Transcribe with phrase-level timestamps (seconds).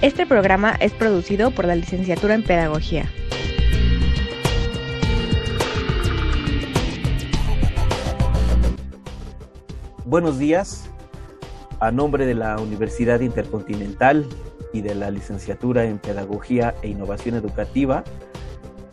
[0.00, 3.10] Este programa es producido por la licenciatura en Pedagogía.
[10.04, 10.88] Buenos días.
[11.80, 14.24] A nombre de la Universidad Intercontinental
[14.72, 18.04] y de la licenciatura en Pedagogía e Innovación Educativa,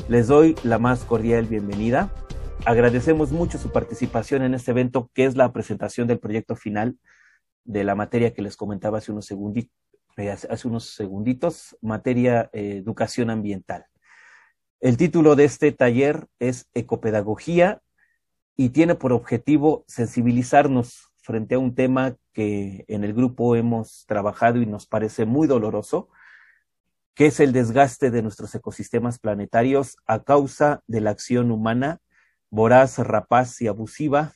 [0.09, 2.11] les doy la más cordial bienvenida.
[2.65, 6.97] Agradecemos mucho su participación en este evento que es la presentación del proyecto final
[7.63, 9.29] de la materia que les comentaba hace unos,
[10.17, 13.85] eh, hace unos segunditos, materia eh, educación ambiental.
[14.79, 17.81] El título de este taller es Ecopedagogía
[18.55, 24.61] y tiene por objetivo sensibilizarnos frente a un tema que en el grupo hemos trabajado
[24.61, 26.09] y nos parece muy doloroso,
[27.13, 31.99] que es el desgaste de nuestros ecosistemas planetarios a causa de la acción humana
[32.49, 34.33] voraz, rapaz y abusiva,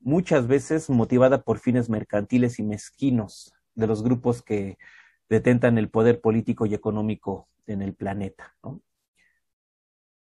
[0.00, 4.78] muchas veces motivada por fines mercantiles y mezquinos de los grupos que
[5.28, 8.54] detentan el poder político y económico en el planeta.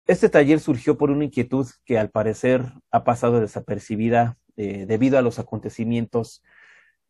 [0.07, 5.23] Este taller surgió por una inquietud que al parecer ha pasado desapercibida eh, debido a
[5.23, 6.43] los acontecimientos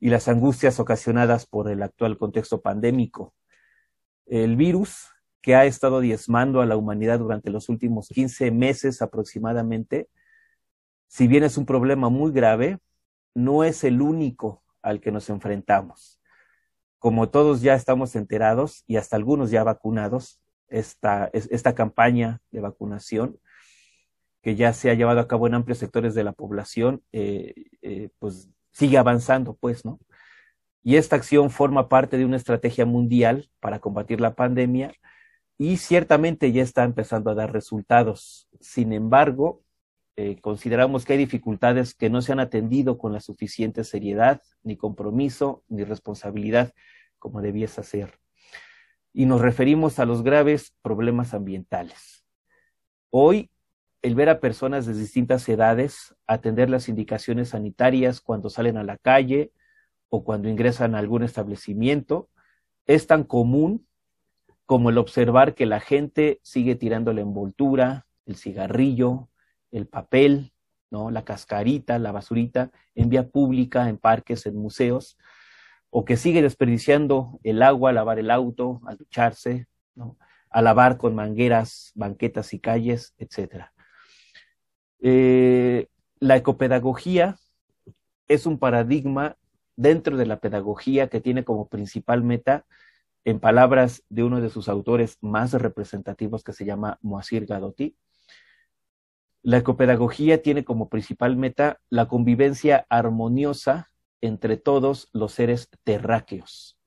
[0.00, 3.34] y las angustias ocasionadas por el actual contexto pandémico
[4.26, 5.08] el virus
[5.40, 10.08] que ha estado diezmando a la humanidad durante los últimos 15 meses aproximadamente,
[11.06, 12.78] si bien es un problema muy grave,
[13.34, 16.20] no es el único al que nos enfrentamos.
[16.98, 23.38] Como todos ya estamos enterados y hasta algunos ya vacunados, esta, esta campaña de vacunación
[24.42, 27.52] que ya se ha llevado a cabo en amplios sectores de la población, eh,
[27.82, 29.98] eh, pues sigue avanzando, pues, ¿no?
[30.84, 34.94] Y esta acción forma parte de una estrategia mundial para combatir la pandemia
[35.58, 38.48] y ciertamente ya está empezando a dar resultados.
[38.60, 39.62] Sin embargo,
[40.16, 44.76] eh, consideramos que hay dificultades que no se han atendido con la suficiente seriedad, ni
[44.76, 46.72] compromiso, ni responsabilidad
[47.18, 48.18] como debiese ser.
[49.12, 52.24] Y nos referimos a los graves problemas ambientales.
[53.10, 53.50] Hoy,
[54.02, 58.96] el ver a personas de distintas edades atender las indicaciones sanitarias cuando salen a la
[58.96, 59.52] calle,
[60.08, 62.28] o cuando ingresan a algún establecimiento,
[62.86, 63.86] es tan común
[64.64, 69.28] como el observar que la gente sigue tirando la envoltura, el cigarrillo,
[69.70, 70.52] el papel,
[70.90, 71.10] ¿no?
[71.10, 75.18] la cascarita, la basurita en vía pública, en parques, en museos,
[75.90, 80.16] o que sigue desperdiciando el agua a lavar el auto, a ducharse, ¿no?
[80.50, 83.66] a lavar con mangueras, banquetas y calles, etc.
[85.00, 85.88] Eh,
[86.18, 87.36] la ecopedagogía
[88.28, 89.36] es un paradigma
[89.76, 92.64] dentro de la pedagogía que tiene como principal meta,
[93.24, 97.96] en palabras de uno de sus autores más representativos que se llama Moacir Gadotti,
[99.46, 106.80] la ecopedagogía tiene como principal meta la convivencia armoniosa entre todos los seres terráqueos.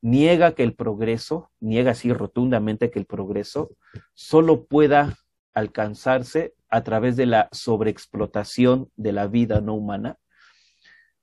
[0.00, 3.70] Niega que el progreso, niega así rotundamente que el progreso
[4.14, 5.16] solo pueda
[5.52, 10.18] alcanzarse a través de la sobreexplotación de la vida no humana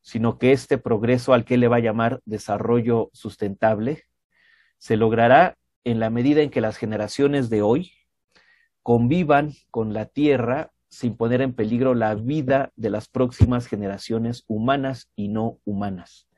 [0.01, 4.03] sino que este progreso al que le va a llamar desarrollo sustentable
[4.77, 7.96] se logrará en la medida en que las generaciones de hoy
[8.87, 15.11] convivan con la Tierra sin poner en peligro la vida de las próximas generaciones humanas
[15.17, 16.29] y no humanas.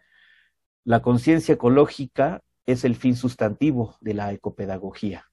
[0.84, 5.26] La conciencia ecológica es el fin sustantivo de la ecopedagogía.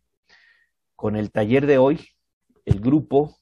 [0.95, 2.07] Con el taller de hoy,
[2.67, 3.39] el grupo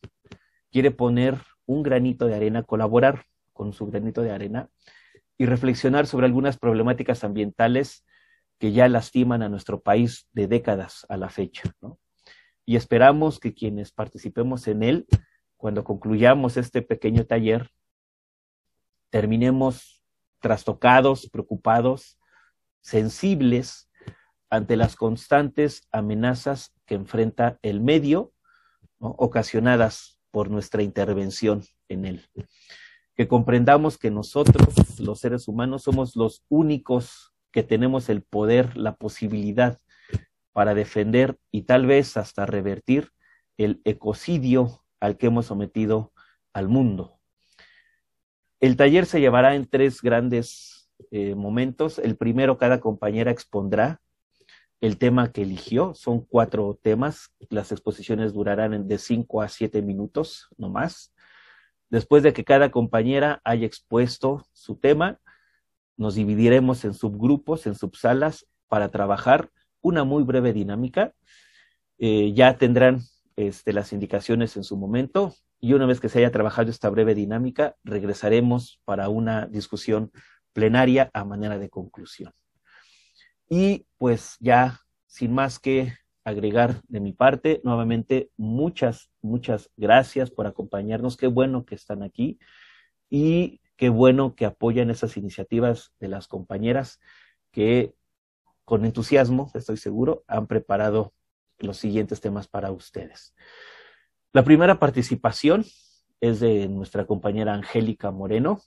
[0.70, 4.68] quiere poner un granito de arena, colaborar con su granito de arena
[5.36, 8.04] y reflexionar sobre algunas problemáticas ambientales
[8.60, 11.74] que ya lastiman a nuestro país de décadas a la fecha.
[12.64, 15.06] Y esperamos que quienes participemos en él,
[15.56, 17.70] cuando concluyamos este pequeño taller,
[19.10, 20.02] terminemos
[20.40, 22.18] trastocados, preocupados,
[22.80, 23.90] sensibles
[24.50, 28.32] ante las constantes amenazas que enfrenta el medio,
[28.98, 32.28] ocasionadas por nuestra intervención en él.
[33.14, 38.96] Que comprendamos que nosotros, los seres humanos, somos los únicos que tenemos el poder, la
[38.96, 39.80] posibilidad
[40.54, 43.10] para defender y tal vez hasta revertir
[43.58, 46.12] el ecocidio al que hemos sometido
[46.54, 47.18] al mundo.
[48.60, 51.98] El taller se llevará en tres grandes eh, momentos.
[51.98, 54.00] El primero, cada compañera expondrá
[54.80, 55.92] el tema que eligió.
[55.94, 57.34] Son cuatro temas.
[57.50, 61.12] Las exposiciones durarán de cinco a siete minutos, no más.
[61.90, 65.18] Después de que cada compañera haya expuesto su tema,
[65.96, 69.50] nos dividiremos en subgrupos, en subsalas, para trabajar
[69.84, 71.14] una muy breve dinámica.
[71.98, 73.02] Eh, ya tendrán
[73.36, 77.14] este, las indicaciones en su momento y una vez que se haya trabajado esta breve
[77.14, 80.10] dinámica, regresaremos para una discusión
[80.52, 82.32] plenaria a manera de conclusión.
[83.48, 85.92] Y pues ya, sin más que
[86.24, 91.16] agregar de mi parte, nuevamente muchas, muchas gracias por acompañarnos.
[91.16, 92.38] Qué bueno que están aquí
[93.10, 97.00] y qué bueno que apoyan esas iniciativas de las compañeras
[97.50, 97.94] que
[98.64, 101.12] con entusiasmo, estoy seguro, han preparado
[101.58, 103.34] los siguientes temas para ustedes.
[104.32, 105.64] La primera participación
[106.20, 108.60] es de nuestra compañera Angélica Moreno,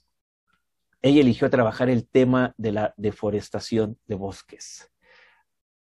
[1.00, 4.90] ella eligió trabajar el tema de la deforestación de bosques.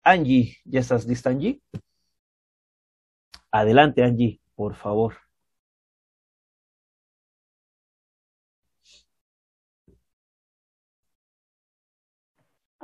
[0.03, 1.63] Angie, ¿ya estás lista, Angie?
[3.53, 5.15] Adelante, Angie, por favor.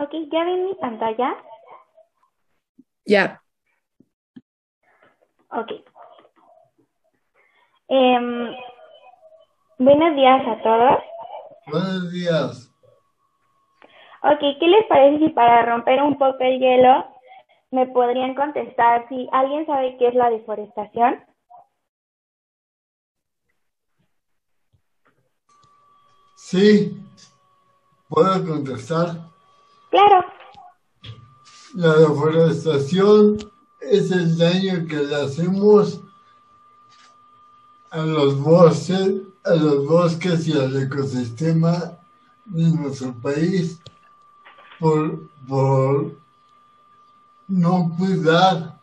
[0.02, 1.36] Ok, ¿ya ven mi pantalla?
[3.06, 3.40] Ya.
[5.50, 5.70] Ok.
[7.86, 8.50] Em,
[9.78, 10.98] buenos días a todos.
[11.68, 12.68] Buenos días.
[14.24, 17.06] Ok, ¿qué les parece si para romper un poco el hielo
[17.70, 21.24] me podrían contestar si alguien sabe qué es la deforestación?
[26.36, 27.00] Sí,
[28.08, 29.31] puedo contestar.
[29.92, 30.24] Claro.
[31.74, 33.36] La deforestación
[33.82, 36.00] es el daño que le hacemos
[37.90, 41.98] a los bosques a los bosques y al ecosistema
[42.46, 43.82] de nuestro país
[44.78, 46.12] por, por
[47.48, 48.78] no cuidar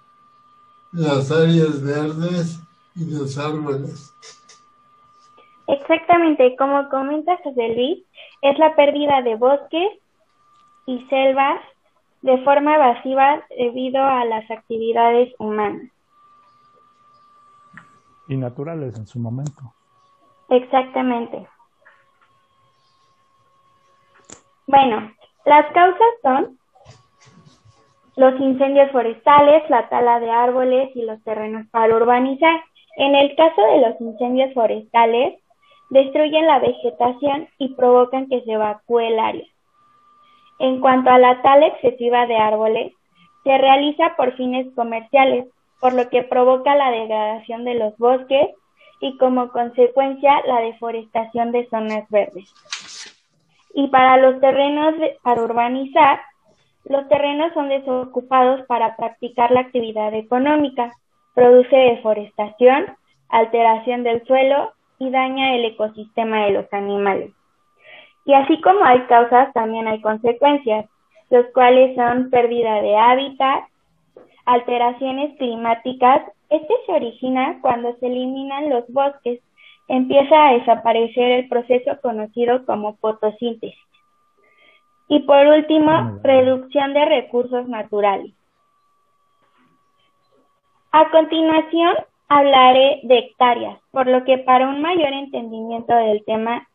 [0.92, 2.60] las áreas verdes
[2.96, 4.14] y los árboles.
[5.68, 8.04] Exactamente, como comenta José Luis,
[8.42, 9.90] es la pérdida de bosques
[10.90, 11.62] y selvas
[12.24, 15.92] de forma evasiva debido a las actividades humanas.
[18.28, 19.62] Y naturales en su momento.
[20.50, 21.48] Exactamente.
[24.66, 25.12] Bueno,
[25.46, 26.60] las causas son
[28.16, 32.64] los incendios forestales, la tala de árboles y los terrenos para urbanizar.
[32.98, 35.40] En el caso de los incendios forestales,
[35.92, 39.46] destruyen la vegetación y provocan que se evacúe el área.
[40.60, 42.94] En cuanto a la tala excesiva de árboles,
[43.44, 45.48] se realiza por fines comerciales,
[45.80, 48.50] por lo que provoca la degradación de los bosques
[49.00, 52.54] y como consecuencia la deforestación de zonas verdes.
[53.74, 56.20] Y para los terrenos para urbanizar,
[56.84, 60.92] los terrenos son desocupados para practicar la actividad económica,
[61.34, 62.98] produce deforestación,
[63.30, 67.32] alteración del suelo y daña el ecosistema de los animales.
[68.26, 70.86] Y así como hay causas, también hay consecuencias,
[71.30, 73.64] los cuales son pérdida de hábitat,
[74.46, 79.40] alteraciones climáticas este se origina cuando se eliminan los bosques,
[79.88, 83.78] empieza a desaparecer el proceso conocido como fotosíntesis.
[85.08, 88.34] Y por último, reducción de recursos naturales.
[90.92, 91.96] A continuación,
[92.28, 96.68] hablaré de hectáreas, por lo que para un mayor entendimiento del tema,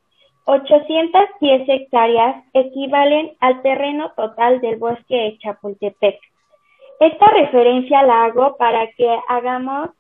[0.45, 6.21] 810 hectáreas equivalen al terreno total del bosque de Chapultepec.
[7.01, 9.91] Esta referencia la hago para que hagamos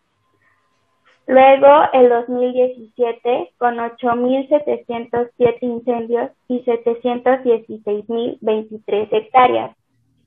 [1.26, 9.76] Luego el 2017 con 8.707 incendios y 716.023 hectáreas.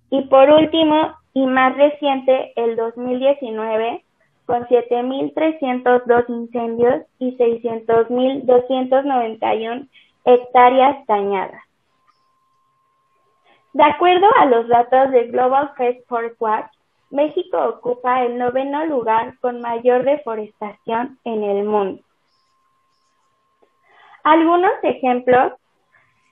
[0.09, 4.03] Y por último, y más reciente, el 2019,
[4.45, 9.87] con 7.302 incendios y 600.291
[10.25, 11.61] hectáreas dañadas.
[13.73, 16.71] De acuerdo a los datos de Global First Forest Watch,
[17.13, 22.01] México ocupa el noveno lugar con mayor deforestación en el mundo.
[24.23, 25.53] Algunos ejemplos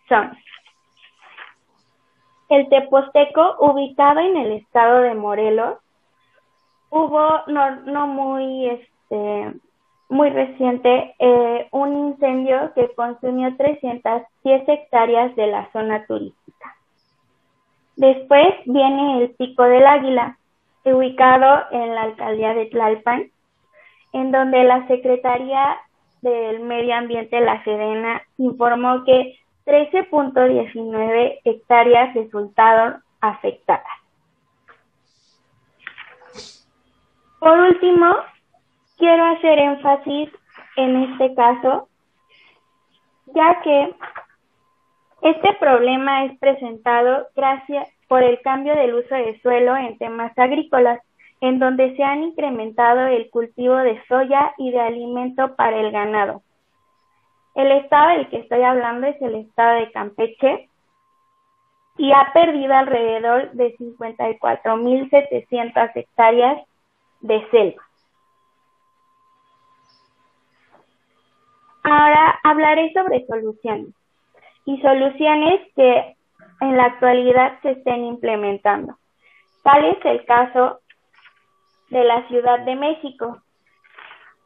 [0.09, 0.35] son
[2.49, 5.77] el Teposteco, ubicado en el estado de Morelos,
[6.89, 9.53] hubo no, muy este
[10.09, 16.75] muy reciente eh, un incendio que consumió 310 hectáreas de la zona turística.
[17.95, 20.37] Después viene el Pico del Águila,
[20.85, 23.31] ubicado en la alcaldía de Tlalpan,
[24.13, 25.77] en donde la Secretaría
[26.21, 33.85] del Medio Ambiente, La Serena, informó que 13.19 hectáreas resultaron afectadas.
[37.39, 38.15] Por último,
[38.97, 40.29] quiero hacer énfasis
[40.77, 41.87] en este caso,
[43.33, 43.95] ya que
[45.21, 50.99] este problema es presentado gracias por el cambio del uso de suelo en temas agrícolas,
[51.39, 56.41] en donde se han incrementado el cultivo de soya y de alimento para el ganado.
[57.55, 60.67] El estado del que estoy hablando es el estado de Campeche
[61.97, 66.67] y ha perdido alrededor de 54.700 hectáreas
[67.21, 67.81] de selva.
[71.83, 73.93] Ahora hablaré sobre soluciones
[74.65, 76.17] y soluciones que
[76.61, 78.97] en la actualidad se estén implementando.
[79.63, 80.79] Tal es el caso
[81.89, 83.41] de la Ciudad de México,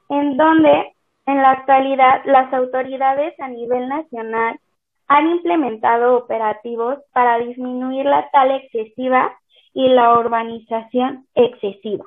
[0.09, 0.93] en donde
[1.25, 4.59] en la actualidad las autoridades a nivel nacional
[5.07, 9.37] han implementado operativos para disminuir la tala excesiva
[9.73, 12.05] y la urbanización excesiva.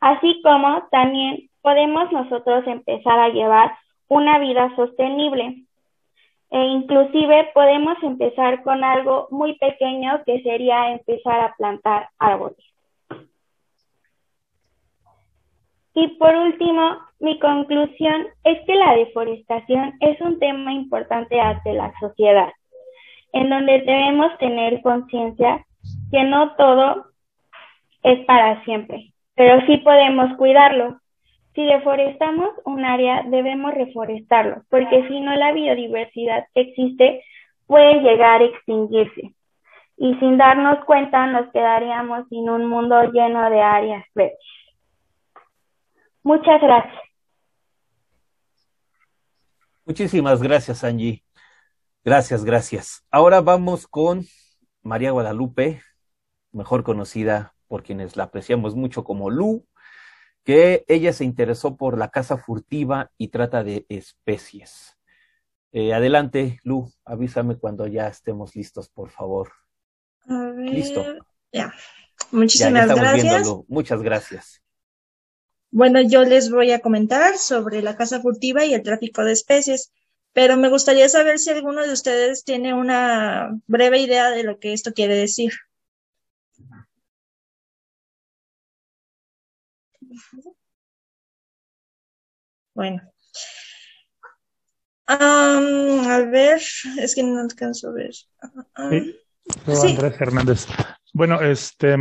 [0.00, 5.64] Así como también podemos nosotros empezar a llevar una vida sostenible.
[6.50, 12.56] E inclusive podemos empezar con algo muy pequeño que sería empezar a plantar árboles.
[15.94, 21.92] Y por último, mi conclusión es que la deforestación es un tema importante ante la
[21.98, 22.52] sociedad,
[23.32, 25.66] en donde debemos tener conciencia
[26.10, 27.06] que no todo
[28.04, 31.00] es para siempre, pero sí podemos cuidarlo
[31.58, 37.24] si deforestamos un área, debemos reforestarlo, porque si no la biodiversidad que existe
[37.66, 39.34] puede llegar a extinguirse.
[39.96, 44.38] Y sin darnos cuenta nos quedaríamos sin un mundo lleno de áreas verdes.
[46.22, 47.02] Muchas gracias.
[49.84, 51.24] Muchísimas gracias, Angie.
[52.04, 53.04] Gracias, gracias.
[53.10, 54.24] Ahora vamos con
[54.84, 55.82] María Guadalupe,
[56.52, 59.66] mejor conocida por quienes la apreciamos mucho como Lu,
[60.48, 64.96] que ella se interesó por la caza furtiva y trata de especies.
[65.72, 69.52] Eh, adelante, Lu, avísame cuando ya estemos listos, por favor.
[70.56, 71.04] Listo.
[71.52, 71.70] Ya.
[72.30, 73.46] Muchísimas gracias.
[73.68, 74.62] Muchas gracias.
[75.70, 79.92] Bueno, yo les voy a comentar sobre la caza furtiva y el tráfico de especies,
[80.32, 84.72] pero me gustaría saber si alguno de ustedes tiene una breve idea de lo que
[84.72, 85.52] esto quiere decir.
[92.74, 93.02] Bueno.
[95.06, 96.60] a ver,
[96.98, 98.12] es que no alcanzo a ver.
[98.12, 100.66] sí, Andrés Hernández.
[101.12, 101.96] Bueno, este,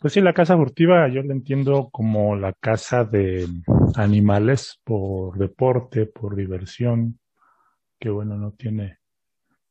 [0.00, 3.46] pues sí, la casa furtiva yo la entiendo como la casa de
[3.96, 7.20] animales por deporte, por diversión,
[8.00, 8.98] que bueno, no tiene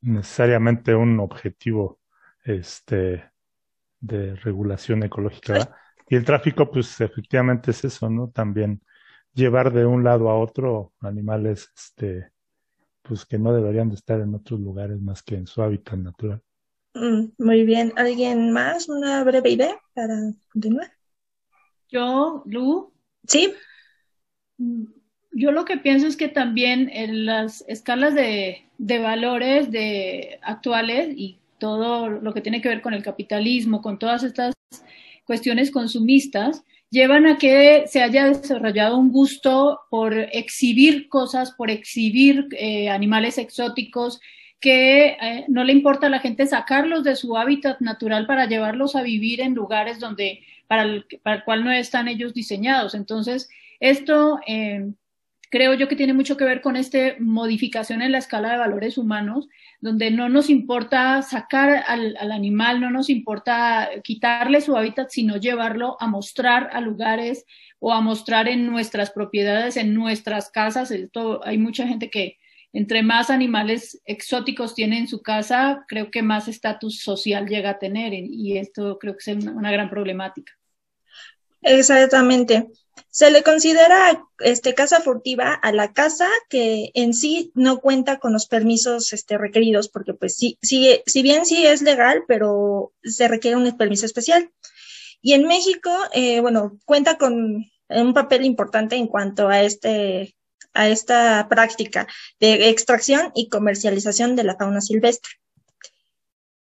[0.01, 1.99] necesariamente un objetivo
[2.43, 3.31] este
[3.99, 5.75] de regulación ecológica.
[6.13, 8.29] Y el tráfico, pues efectivamente es eso, ¿no?
[8.29, 8.79] También
[9.33, 12.29] llevar de un lado a otro animales, este,
[13.01, 16.39] pues que no deberían de estar en otros lugares más que en su hábitat natural.
[16.93, 17.93] Mm, muy bien.
[17.95, 18.89] ¿Alguien más?
[18.89, 20.13] ¿Una breve idea para
[20.51, 20.91] continuar?
[21.89, 22.93] Yo, Lu.
[23.27, 23.51] Sí.
[25.31, 31.11] Yo lo que pienso es que también en las escalas de, de valores de actuales
[31.17, 34.53] y todo lo que tiene que ver con el capitalismo, con todas estas
[35.25, 42.47] cuestiones consumistas, llevan a que se haya desarrollado un gusto por exhibir cosas, por exhibir
[42.51, 44.19] eh, animales exóticos,
[44.59, 48.95] que eh, no le importa a la gente sacarlos de su hábitat natural para llevarlos
[48.95, 52.95] a vivir en lugares donde para el, para el cual no están ellos diseñados.
[52.95, 53.49] Entonces,
[53.79, 54.93] esto eh,
[55.53, 58.97] creo yo que tiene mucho que ver con esta modificación en la escala de valores
[58.97, 59.47] humanos,
[59.81, 65.95] donde no nos importa sacar al, animal, no nos importa quitarle su hábitat, sino llevarlo
[65.99, 67.45] a mostrar a lugares
[67.77, 70.89] o a mostrar en nuestras propiedades, en nuestras casas.
[70.89, 72.39] Esto, hay mucha gente que
[72.73, 77.77] entre más animales exóticos tiene en su casa, creo que más estatus social llega a
[77.77, 80.51] tener y esto creo que es una gran problemática.
[81.61, 82.65] Exactamente.
[83.09, 88.33] Se le considera este, casa furtiva a la casa que en sí no cuenta con
[88.33, 93.27] los permisos este, requeridos, porque pues sí, sí, si bien sí es legal, pero se
[93.27, 94.51] requiere un permiso especial.
[95.21, 100.35] Y en México, eh, bueno, cuenta con un papel importante en cuanto a este
[100.73, 102.07] a esta práctica
[102.39, 105.31] de extracción y comercialización de la fauna silvestre.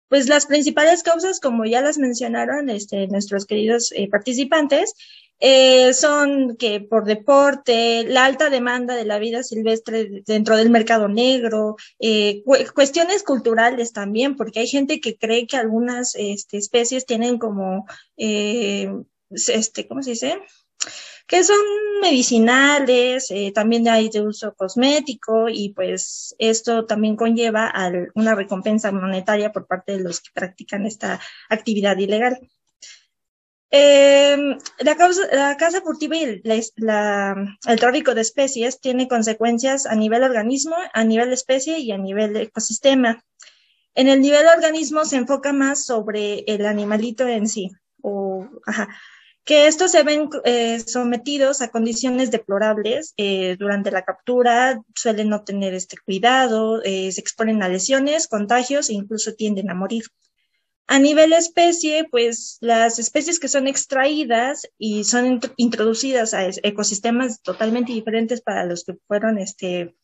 [0.07, 4.95] Pues las principales causas, como ya las mencionaron este, nuestros queridos eh, participantes,
[5.39, 11.07] eh, son que por deporte, la alta demanda de la vida silvestre dentro del mercado
[11.07, 12.43] negro, eh,
[12.73, 17.85] cuestiones culturales también, porque hay gente que cree que algunas este, especies tienen como,
[18.17, 18.91] eh,
[19.29, 20.39] este, ¿cómo se dice?
[21.29, 21.57] que son
[22.01, 28.91] medicinales, eh, también hay de uso cosmético y pues esto también conlleva a una recompensa
[28.91, 32.39] monetaria por parte de los que practican esta actividad ilegal.
[33.71, 40.23] Em, la, causa, la caza furtiva y el tráfico de especies tiene consecuencias a nivel
[40.23, 43.23] organismo, a nivel especie y a nivel ecosistema.
[43.93, 47.69] En el nivel organismo se enfoca más sobre el animalito en sí,
[48.01, 48.87] o, ajá,
[49.43, 55.43] que estos se ven eh, sometidos a condiciones deplorables eh, durante la captura, suelen no
[55.43, 60.03] tener este cuidado, eh, se exponen a lesiones, contagios e incluso tienden a morir.
[60.91, 67.93] A nivel especie, pues las especies que son extraídas y son introducidas a ecosistemas totalmente
[67.93, 69.95] diferentes para los que fueron este,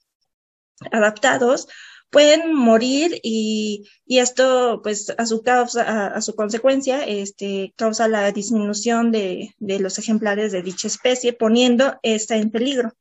[0.92, 1.68] adaptados,
[2.12, 8.32] pueden morir y, y esto, pues, a su causa, a, su consecuencia, este, causa la
[8.32, 12.94] disminución de, de los ejemplares de dicha especie, poniendo esta en peligro.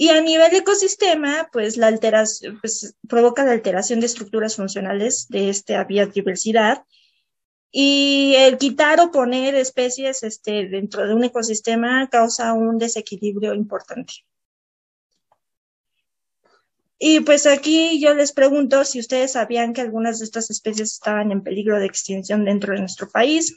[0.00, 5.50] Y a nivel ecosistema, pues la alteración, pues, provoca la alteración de estructuras funcionales de
[5.50, 6.86] esta biodiversidad.
[7.70, 14.14] Y el quitar o poner especies este, dentro de un ecosistema causa un desequilibrio importante.
[16.98, 21.30] Y pues aquí yo les pregunto si ustedes sabían que algunas de estas especies estaban
[21.30, 23.54] en peligro de extinción dentro de nuestro país.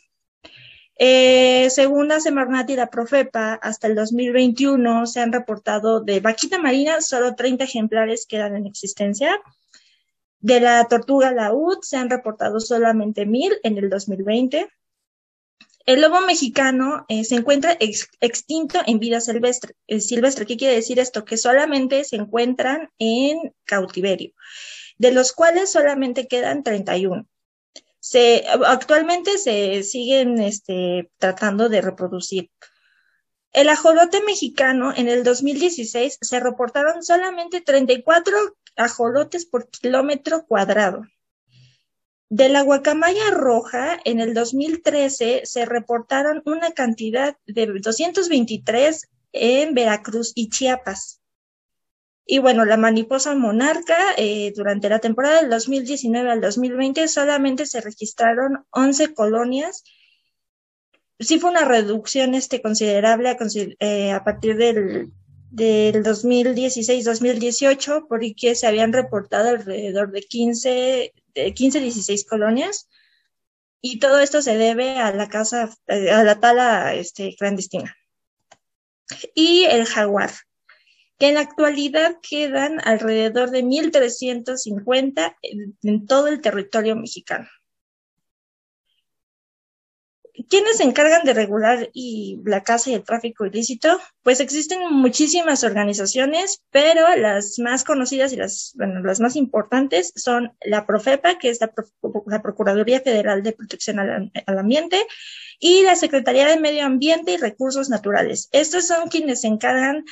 [1.05, 6.59] Eh, según la Semarnat y la Profepa, hasta el 2021 se han reportado de vaquita
[6.59, 9.37] marina, solo 30 ejemplares quedan en existencia.
[10.39, 14.69] De la tortuga laúd se han reportado solamente 1000 en el 2020.
[15.85, 17.75] El lobo mexicano eh, se encuentra
[18.21, 19.17] extinto en vida.
[19.17, 20.45] Eh, silvestre.
[20.45, 21.25] ¿Qué quiere decir esto?
[21.25, 24.31] Que solamente se encuentran en cautiverio,
[24.97, 27.27] de los cuales solamente quedan 31.
[28.03, 32.51] Se, actualmente se siguen este, tratando de reproducir.
[33.53, 38.35] El ajolote mexicano en el 2016 se reportaron solamente 34
[38.75, 41.03] ajolotes por kilómetro cuadrado.
[42.27, 50.33] De la guacamaya roja, en el 2013 se reportaron una cantidad de 223 en Veracruz
[50.35, 51.21] y Chiapas.
[52.25, 57.81] Y bueno, la mariposa monarca, eh, durante la temporada del 2019 al 2020 solamente se
[57.81, 59.83] registraron 11 colonias.
[61.19, 63.37] Sí fue una reducción este, considerable a,
[63.79, 65.11] eh, partir del,
[65.51, 72.89] del 2016-2018, porque se habían reportado alrededor de 15 15, 16 colonias.
[73.81, 77.95] Y todo esto se debe a la casa, eh, a la tala este, clandestina.
[79.35, 80.31] Y el jaguar,
[81.17, 85.35] que en la actualidad quedan alrededor de 1.350
[85.83, 87.47] en todo el territorio mexicano.
[90.49, 93.99] ¿Quiénes se encargan de regular y la caza y el tráfico ilícito?
[94.23, 100.51] Pues existen muchísimas organizaciones, pero las más conocidas y las, bueno, las más importantes son
[100.65, 105.05] la Profepa, que es la, Procuraduría Federal de Protección al, Ambiente,
[105.59, 108.49] y la Secretaría de Medio Ambiente y Recursos Naturales.
[108.53, 110.03] Estos son quienes se encargan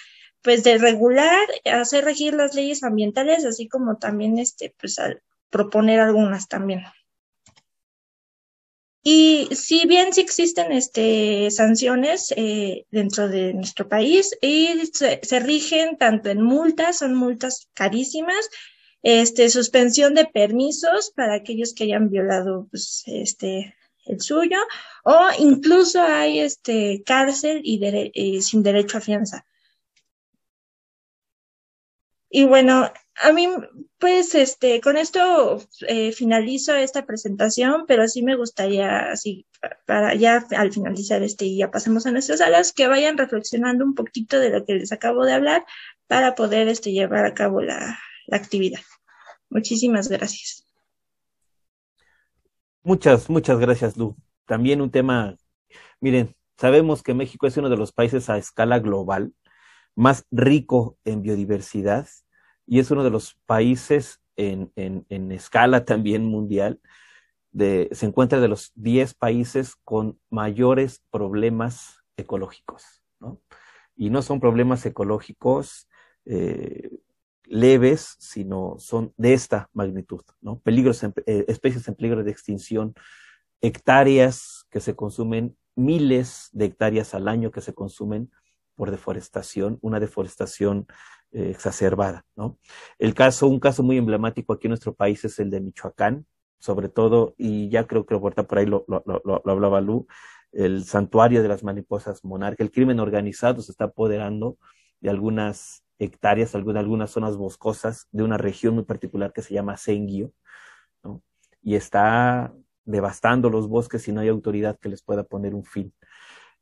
[0.41, 4.97] pues de regular, hacer regir las leyes ambientales, así como también este, pues,
[5.49, 6.83] proponer algunas también.
[9.03, 15.97] Y si bien sí existen este, sanciones eh, dentro de nuestro país y se, rigen
[15.97, 18.49] tanto en multas, son multas carísimas,
[19.01, 23.75] este, suspensión de permisos para aquellos que hayan violado pues, este,
[24.05, 24.59] el suyo,
[25.03, 27.81] o incluso hay este, cárcel y,
[28.13, 29.45] y sin derecho a fianza.
[32.33, 32.89] Y bueno,
[33.21, 33.49] a mí,
[33.99, 39.45] pues, este, con esto eh, finalizo esta presentación, pero sí me gustaría, así,
[39.85, 43.95] para ya al finalizar este y ya pasemos a nuestras salas, que vayan reflexionando un
[43.95, 45.65] poquito de lo que les acabo de hablar
[46.07, 48.79] para poder este, llevar a cabo la, la actividad.
[49.49, 50.65] Muchísimas gracias.
[52.81, 54.15] Muchas, muchas gracias, Lu.
[54.45, 55.35] También un tema,
[55.99, 59.33] miren, Sabemos que México es uno de los países a escala global
[59.95, 62.07] más rico en biodiversidad
[62.65, 66.79] y es uno de los países en, en, escala también mundial.
[67.51, 73.03] De, se encuentra de los 10 países con mayores problemas ecológicos.
[73.19, 73.41] ¿no?
[73.95, 75.89] Y no son problemas ecológicos
[76.25, 76.89] eh,
[77.43, 80.59] leves, sino son de esta magnitud, ¿no?
[80.59, 82.93] Peligros, eh, especies en peligro de extinción,
[83.59, 88.31] hectáreas que se consumen, miles de hectáreas al año que se consumen
[88.75, 90.87] por deforestación, una deforestación
[91.31, 92.57] eh, exacerbada, ¿no?
[92.99, 96.25] El caso, un caso muy emblemático aquí en nuestro país es el de Michoacán,
[96.59, 100.07] sobre todo, y ya creo que por ahí lo, lo, lo, hablaba Lu,
[100.51, 102.63] el santuario de las mariposas monarca.
[102.63, 104.57] El crimen organizado se está apoderando
[104.99, 110.33] de algunas hectáreas, algunas zonas boscosas de una región muy particular que se llama Senguio,
[111.03, 111.21] ¿no?
[111.61, 112.53] y está
[112.85, 115.93] devastando los bosques y no hay autoridad que les pueda poner un fin.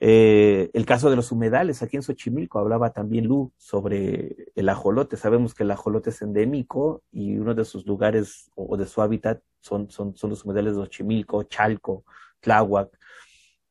[0.02, 5.18] Eh, el caso de los humedales, aquí en Xochimilco hablaba también Lu sobre el ajolote.
[5.18, 9.42] Sabemos que el ajolote es endémico y uno de sus lugares o de su hábitat
[9.60, 12.06] son, son, son los humedales de Xochimilco, Chalco,
[12.40, 12.98] Tláhuac.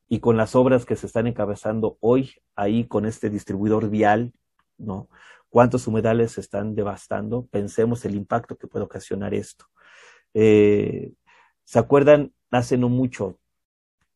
[0.07, 4.33] Y con las obras que se están encabezando hoy ahí con este distribuidor vial,
[4.77, 5.09] ¿no?
[5.49, 7.47] ¿Cuántos humedales se están devastando?
[7.47, 9.65] Pensemos el impacto que puede ocasionar esto.
[10.33, 11.13] Eh,
[11.63, 12.33] ¿Se acuerdan?
[12.51, 13.38] Hace no mucho,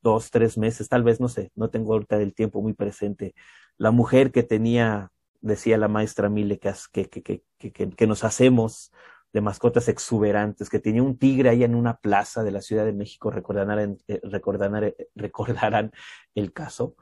[0.04, 3.34] dos, tres meses, tal vez, no sé, no tengo ahorita el tiempo muy presente.
[3.78, 5.12] La mujer que tenía,
[5.42, 8.92] decía la maestra Mile, que, que, que, que, nos hacemos
[9.32, 12.94] de mascotas exuberantes, que tenía un tigre ahí en una plaza de la Ciudad de
[12.94, 15.92] México, recordarán, eh, recordarán, eh, recordarán
[16.36, 16.96] el caso.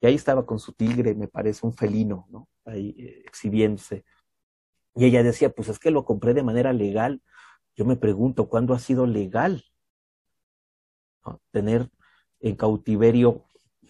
[0.00, 2.48] Y ahí estaba con su tigre, me parece un felino, ¿no?
[2.66, 4.04] Ahí eh, exhibiéndose.
[4.96, 7.22] Y ella decía, pues es que lo compré de manera legal.
[7.76, 9.64] Yo me pregunto, ¿cuándo ha sido legal?
[11.52, 11.88] Tener
[12.44, 13.42] en cautiverio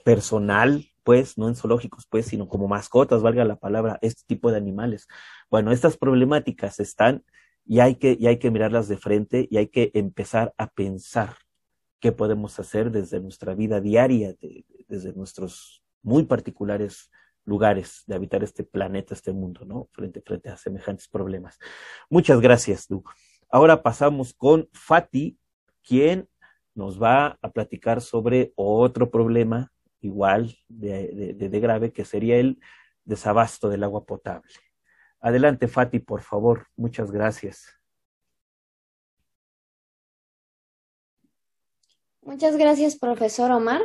[0.05, 4.57] personal, pues, no en zoológicos, pues, sino como mascotas, valga la palabra, este tipo de
[4.57, 5.09] animales.
[5.51, 7.25] Bueno, estas problemáticas están
[7.67, 11.37] y hay que, y hay que mirarlas de frente y hay que empezar a pensar
[12.01, 14.37] qué podemos hacer desde nuestra vida diaria,
[14.89, 17.11] desde nuestros muy particulares
[17.45, 19.89] lugares de habitar este planeta, este mundo, ¿no?
[19.93, 21.59] Frente, a semejantes problemas.
[22.09, 23.03] Muchas gracias, Lu.
[23.51, 25.39] Ahora pasamos con Fati,
[25.83, 26.29] quien
[26.75, 32.61] nos va a platicar sobre otro problema igual de, de, de, grave, que sería el
[33.05, 34.53] desabasto del agua potable.
[35.21, 36.67] Adelante, Fati, por favor.
[36.77, 37.67] Muchas gracias.
[42.21, 43.83] Muchas gracias, profesor Omar.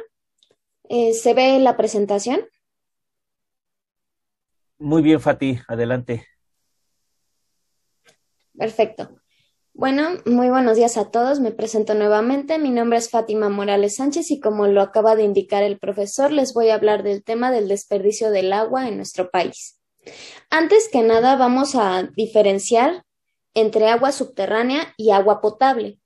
[0.89, 2.41] Eh, ¿Se ve la presentación?
[4.77, 5.59] Muy bien, Fati.
[5.67, 6.25] Adelante.
[8.57, 9.21] Perfecto.
[9.79, 11.39] Bueno, muy buenos días a todos.
[11.39, 12.59] Me presento nuevamente.
[12.59, 16.53] Mi nombre es Fátima Morales Sánchez y como lo acaba de indicar el profesor, les
[16.53, 19.79] voy a hablar del tema del desperdicio del agua en nuestro país.
[20.49, 23.05] Antes que nada, vamos a diferenciar
[23.53, 25.97] entre agua subterránea y agua potable.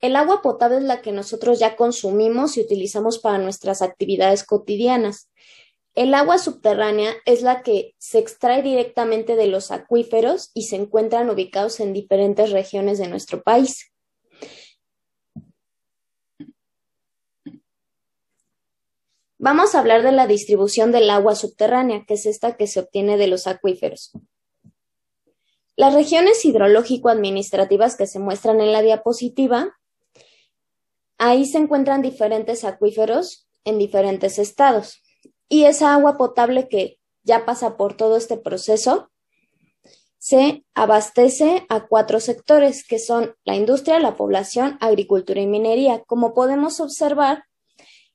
[0.00, 5.30] El agua potable es la que nosotros ya consumimos y utilizamos para nuestras actividades cotidianas.
[6.00, 11.28] El agua subterránea es la que se extrae directamente de los acuíferos y se encuentran
[11.28, 13.92] ubicados en diferentes regiones de nuestro país.
[19.36, 23.18] Vamos a hablar de la distribución del agua subterránea, que es esta que se obtiene
[23.18, 24.12] de los acuíferos.
[25.76, 29.76] Las regiones hidrológico-administrativas que se muestran en la diapositiva,
[31.18, 35.02] ahí se encuentran diferentes acuíferos en diferentes estados
[35.50, 39.10] y esa agua potable que ya pasa por todo este proceso
[40.16, 46.02] se abastece a cuatro sectores que son la industria, la población, agricultura y minería.
[46.04, 47.44] Como podemos observar,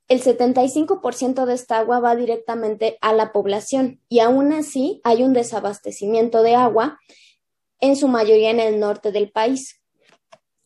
[0.08, 5.34] el 75% de esta agua va directamente a la población y aún así hay un
[5.34, 7.00] desabastecimiento de agua
[7.80, 9.82] en su mayoría en el norte del país.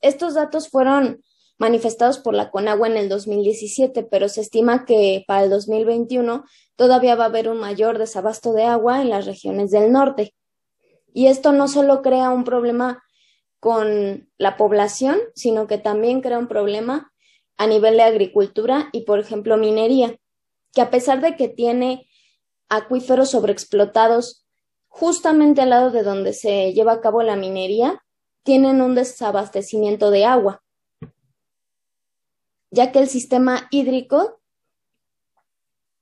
[0.01, 1.23] Estos datos fueron
[1.59, 6.45] manifestados por la Conagua en el 2017, pero se estima que para el 2021
[6.75, 10.33] todavía va a haber un mayor desabasto de agua en las regiones del norte.
[11.13, 13.03] Y esto no solo crea un problema
[13.59, 17.11] con la población, sino que también crea un problema
[17.57, 20.15] a nivel de agricultura y, por ejemplo, minería,
[20.73, 22.07] que a pesar de que tiene
[22.69, 24.45] acuíferos sobreexplotados
[24.87, 28.01] justamente al lado de donde se lleva a cabo la minería,
[28.43, 30.63] tienen un desabastecimiento de agua
[32.71, 34.39] ya que el sistema hídrico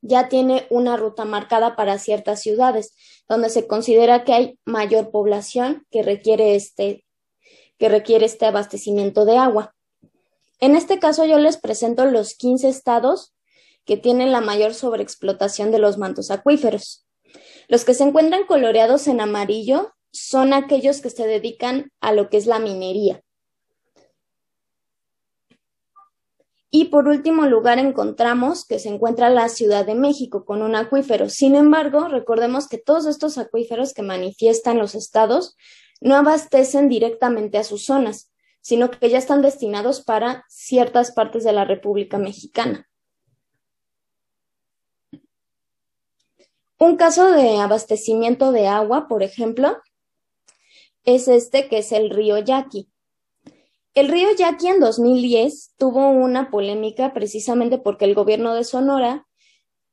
[0.01, 2.93] ya tiene una ruta marcada para ciertas ciudades,
[3.27, 7.05] donde se considera que hay mayor población que requiere este,
[7.77, 9.75] que requiere este abastecimiento de agua.
[10.59, 13.35] En este caso yo les presento los 15 estados
[13.85, 17.05] que tienen la mayor sobreexplotación de los mantos acuíferos.
[17.67, 22.37] Los que se encuentran coloreados en amarillo son aquellos que se dedican a lo que
[22.37, 23.23] es la minería.
[26.69, 31.29] Y por último lugar encontramos que se encuentra la Ciudad de México con un acuífero.
[31.29, 35.55] Sin embargo, recordemos que todos estos acuíferos que manifiestan los estados
[36.01, 41.53] no abastecen directamente a sus zonas, sino que ya están destinados para ciertas partes de
[41.53, 42.87] la República Mexicana.
[46.79, 49.81] Un caso de abastecimiento de agua, por ejemplo,
[51.05, 52.89] es este que es el río Yaqui.
[53.97, 59.25] El río Yaqui en 2010 tuvo una polémica precisamente porque el gobierno de Sonora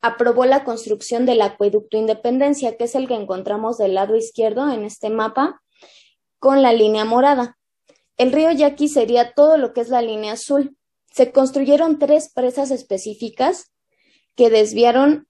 [0.02, 4.84] aprobó la construcción del acueducto Independencia, que es el que encontramos del lado izquierdo en
[4.84, 5.62] este mapa,
[6.38, 7.56] con la línea morada.
[8.18, 10.76] El río Yaqui sería todo lo que es la línea azul.
[11.10, 13.72] Se construyeron tres presas específicas
[14.36, 15.26] que desviaron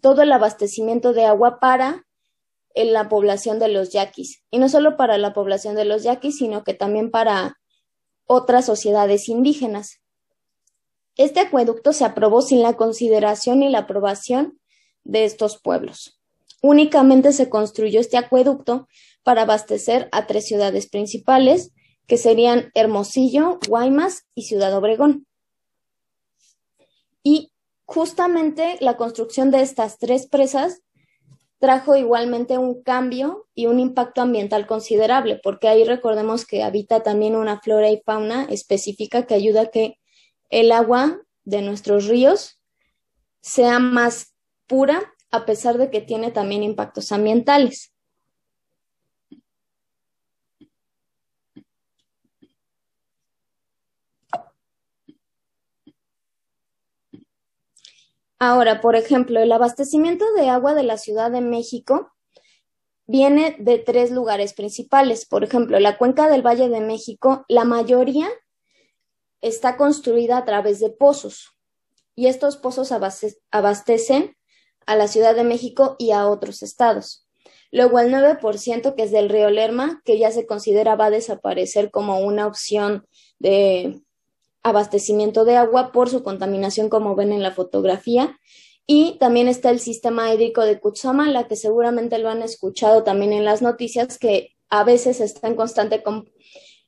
[0.00, 2.06] todo el abastecimiento de agua para
[2.74, 4.44] en la población de los yaquis.
[4.48, 7.59] Y no solo para la población de los yaquis, sino que también para
[8.32, 10.00] otras sociedades indígenas.
[11.16, 14.60] Este acueducto se aprobó sin la consideración y la aprobación
[15.02, 16.20] de estos pueblos.
[16.62, 18.86] Únicamente se construyó este acueducto
[19.24, 21.72] para abastecer a tres ciudades principales,
[22.06, 25.26] que serían Hermosillo, Guaymas y Ciudad Obregón.
[27.24, 27.52] Y
[27.84, 30.82] justamente la construcción de estas tres presas
[31.60, 37.36] trajo igualmente un cambio y un impacto ambiental considerable, porque ahí recordemos que habita también
[37.36, 39.98] una flora y fauna específica que ayuda a que
[40.48, 42.58] el agua de nuestros ríos
[43.42, 44.34] sea más
[44.66, 47.89] pura, a pesar de que tiene también impactos ambientales.
[58.42, 62.10] Ahora, por ejemplo, el abastecimiento de agua de la Ciudad de México
[63.06, 65.26] viene de tres lugares principales.
[65.26, 68.28] Por ejemplo, la cuenca del Valle de México, la mayoría
[69.42, 71.50] está construida a través de pozos
[72.16, 72.92] y estos pozos
[73.50, 74.36] abastecen
[74.86, 77.28] a la Ciudad de México y a otros estados.
[77.70, 81.90] Luego el 9% que es del río Lerma, que ya se considera va a desaparecer
[81.90, 83.06] como una opción
[83.38, 84.00] de
[84.62, 88.38] abastecimiento de agua por su contaminación, como ven en la fotografía.
[88.86, 90.80] Y también está el sistema hídrico de
[91.28, 95.54] la que seguramente lo han escuchado también en las noticias, que a veces está en
[95.54, 96.02] constante,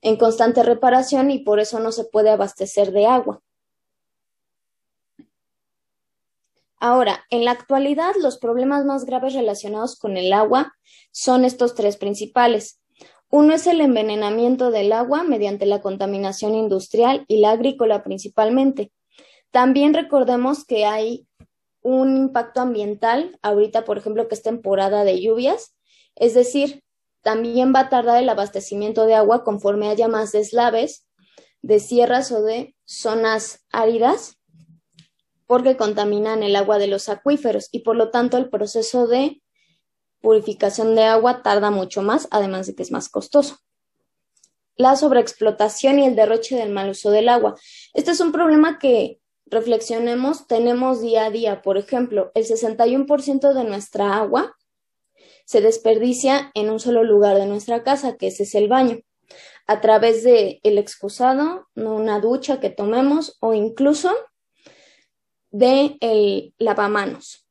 [0.01, 3.41] en constante reparación y por eso no se puede abastecer de agua.
[6.85, 10.75] Ahora, en la actualidad, los problemas más graves relacionados con el agua
[11.13, 12.82] son estos tres principales.
[13.35, 18.93] Uno es el envenenamiento del agua mediante la contaminación industrial y la agrícola principalmente.
[19.51, 21.27] También recordemos que hay
[21.81, 25.75] un impacto ambiental, ahorita por ejemplo que es temporada de lluvias,
[26.15, 26.85] es decir,
[27.23, 31.09] también va a tardar el abastecimiento de agua conforme haya más deslaves
[31.63, 34.37] de sierras o de zonas áridas,
[35.47, 39.42] porque contaminan el agua de los acuíferos y por lo tanto el proceso de
[40.23, 43.59] purificación de agua tarda mucho más, además de que es más costoso.
[44.77, 47.57] La sobreexplotación y el derroche del mal uso del agua.
[47.93, 51.61] Este es un problema que reflexionemos, tenemos día a día.
[51.61, 54.57] Por ejemplo, el 61% de nuestra agua
[55.45, 59.01] se desperdicia en un solo lugar de nuestra casa, que ese es el baño,
[59.67, 64.11] a través de el excusado, una ducha que tomemos o incluso
[65.51, 67.42] de el lavamanos.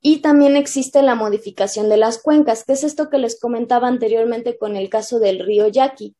[0.00, 4.56] Y también existe la modificación de las cuencas, que es esto que les comentaba anteriormente
[4.56, 6.16] con el caso del río Yaqui.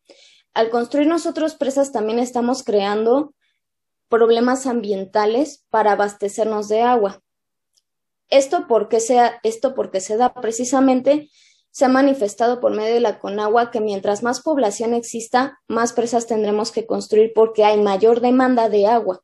[0.55, 3.35] Al construir nosotros presas también estamos creando
[4.09, 7.23] problemas ambientales para abastecernos de agua.
[8.29, 8.99] Esto porque,
[9.43, 11.31] esto porque se da precisamente,
[11.71, 16.27] se ha manifestado por medio de la Conagua que mientras más población exista, más presas
[16.27, 19.23] tendremos que construir porque hay mayor demanda de agua.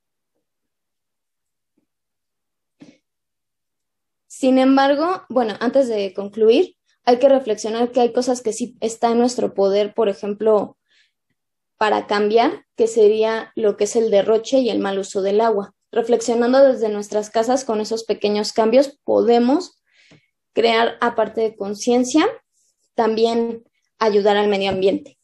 [4.44, 6.76] Sin embargo, bueno, antes de concluir,
[7.06, 10.76] hay que reflexionar que hay cosas que sí está en nuestro poder, por ejemplo,
[11.78, 15.74] para cambiar, que sería lo que es el derroche y el mal uso del agua.
[15.90, 19.82] Reflexionando desde nuestras casas con esos pequeños cambios, podemos
[20.52, 22.26] crear, aparte de conciencia,
[22.94, 23.64] también
[23.98, 25.18] ayudar al medio ambiente.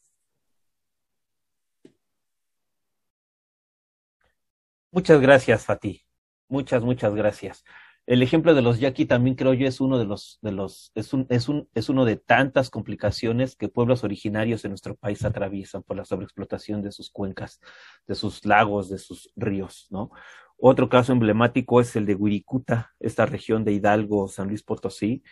[4.89, 6.01] Muchas gracias, Fati.
[6.47, 7.63] Muchas, muchas gracias.
[8.11, 11.13] El ejemplo de los yaqui también creo yo es uno de los, de los, es
[11.13, 15.81] un, es un, es uno de tantas complicaciones que pueblos originarios en nuestro país atraviesan
[15.83, 17.61] por la sobreexplotación de sus cuencas,
[18.07, 20.11] de sus lagos, de sus ríos, ¿no?
[20.57, 25.23] Otro caso emblemático es el de Huiricuta, esta región de Hidalgo, San Luis Potosí,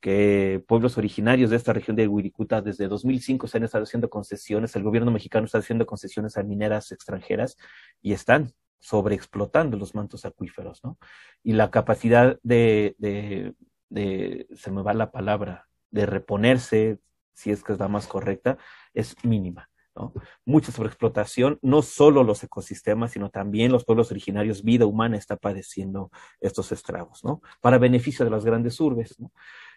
[0.00, 4.76] que pueblos originarios de esta región de Huiricuta desde 2005 se han estado haciendo concesiones,
[4.76, 7.56] el gobierno mexicano está haciendo concesiones a mineras extranjeras
[8.00, 10.98] y están sobreexplotando los mantos acuíferos, ¿no?
[11.42, 13.54] Y la capacidad de, de,
[13.88, 16.98] de, se me va la palabra, de reponerse,
[17.32, 18.58] si es que es la más correcta,
[18.94, 19.70] es mínima.
[19.96, 20.12] ¿no?
[20.44, 26.10] Mucha sobreexplotación, no solo los ecosistemas, sino también los pueblos originarios, vida humana está padeciendo
[26.40, 27.42] estos estragos, ¿no?
[27.60, 29.32] Para beneficio de las grandes urbes, ¿no?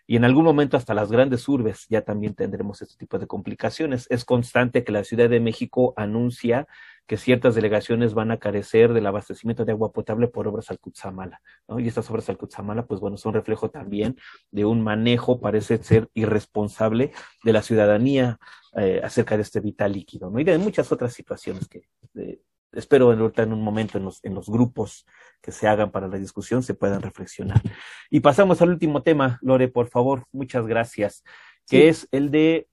[0.07, 4.07] Y en algún momento hasta las grandes urbes ya también tendremos este tipo de complicaciones.
[4.09, 6.67] Es constante que la Ciudad de México anuncia
[7.07, 11.41] que ciertas delegaciones van a carecer del abastecimiento de agua potable por obras al Cutzamala,
[11.67, 11.79] ¿no?
[11.79, 14.17] Y estas obras al Cutzamala, pues bueno, son reflejo también
[14.51, 17.11] de un manejo, parece ser irresponsable
[17.43, 18.39] de la ciudadanía
[18.77, 20.39] eh, acerca de este vital líquido, ¿no?
[20.39, 21.89] Y de muchas otras situaciones que
[22.73, 25.05] espero ahorita en un momento en los, en los grupos
[25.41, 27.61] que se hagan para la discusión se puedan reflexionar.
[28.09, 31.23] Y pasamos al último tema, Lore, por favor, muchas gracias,
[31.67, 32.67] que es el de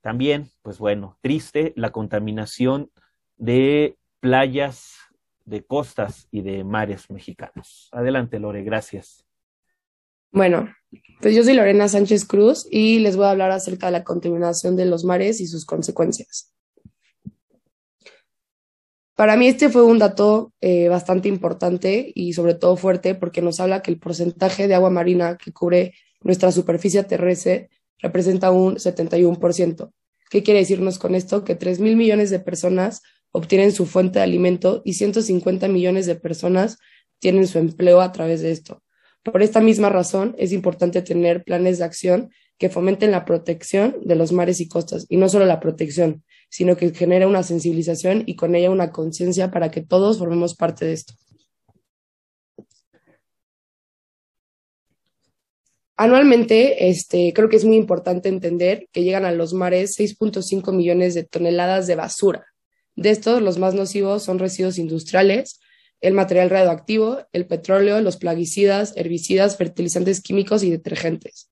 [0.00, 2.90] también, pues bueno, triste, la contaminación
[3.36, 4.94] de playas,
[5.44, 7.88] de costas y de mares mexicanos.
[7.92, 9.26] Adelante, Lore, gracias.
[10.32, 10.68] Bueno,
[11.20, 14.76] pues yo soy Lorena Sánchez Cruz y les voy a hablar acerca de la contaminación
[14.76, 16.54] de los mares y sus consecuencias.
[19.20, 23.60] Para mí este fue un dato eh, bastante importante y sobre todo fuerte porque nos
[23.60, 29.92] habla que el porcentaje de agua marina que cubre nuestra superficie terrestre representa un 71%.
[30.30, 31.44] ¿Qué quiere decirnos con esto?
[31.44, 36.14] Que 3 mil millones de personas obtienen su fuente de alimento y 150 millones de
[36.14, 36.78] personas
[37.18, 38.82] tienen su empleo a través de esto.
[39.22, 44.16] Por esta misma razón, es importante tener planes de acción que fomenten la protección de
[44.16, 48.36] los mares y costas, y no solo la protección, sino que genere una sensibilización y
[48.36, 51.14] con ella una conciencia para que todos formemos parte de esto.
[55.96, 61.14] Anualmente, este, creo que es muy importante entender que llegan a los mares 6.5 millones
[61.14, 62.46] de toneladas de basura.
[62.96, 65.60] De estos, los más nocivos son residuos industriales,
[66.00, 71.50] el material radioactivo, el petróleo, los plaguicidas, herbicidas, fertilizantes químicos y detergentes.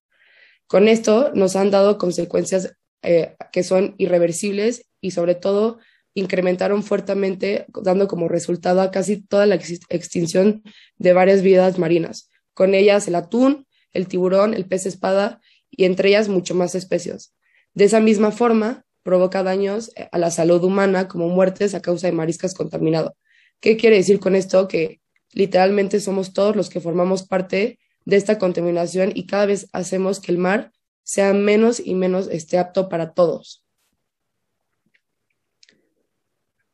[0.65, 5.79] Con esto nos han dado consecuencias eh, que son irreversibles y sobre todo
[6.13, 10.63] incrementaron fuertemente, dando como resultado a casi toda la extinción
[10.97, 16.09] de varias vidas marinas, con ellas el atún, el tiburón, el pez espada y entre
[16.09, 17.33] ellas mucho más especies.
[17.73, 22.13] De esa misma forma, provoca daños a la salud humana como muertes a causa de
[22.13, 23.15] mariscas contaminado.
[23.59, 24.67] ¿Qué quiere decir con esto?
[24.67, 24.99] Que
[25.33, 30.31] literalmente somos todos los que formamos parte de esta contaminación y cada vez hacemos que
[30.31, 30.71] el mar
[31.09, 33.65] sea menos y menos esté apto para todos.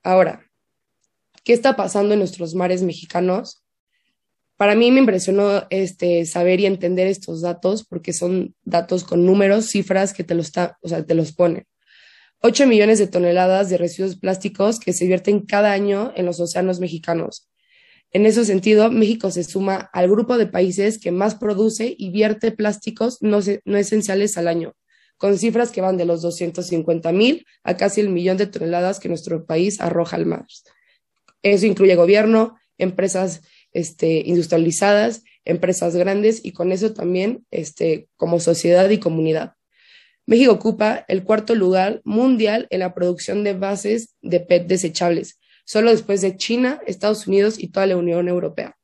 [0.03, 0.45] Ahora,
[1.45, 3.63] ¿qué está pasando en nuestros mares mexicanos?
[4.57, 9.67] Para mí me impresionó este, saber y entender estos datos porque son datos con números,
[9.67, 11.65] cifras que te los, o sea, te los ponen.
[12.41, 16.81] 8 millones de toneladas de residuos plásticos que se vierten cada año en los océanos
[16.81, 17.49] mexicanos.
[18.15, 22.53] En ese sentido, México se suma al grupo de países que más produce y vierte
[22.53, 24.73] plásticos no, esenciales al año
[25.17, 29.09] con cifras que van de los 250 mil a casi el millón de toneladas que
[29.09, 30.45] nuestro país arroja al mar.
[31.41, 33.41] Eso incluye gobierno, empresas
[33.73, 39.55] este, industrializadas, empresas grandes y con eso también este, como sociedad y comunidad.
[40.25, 45.91] México ocupa el cuarto lugar mundial en la producción de bases de PET desechables, solo
[45.91, 48.77] después de China, Estados Unidos y toda la Unión Europea.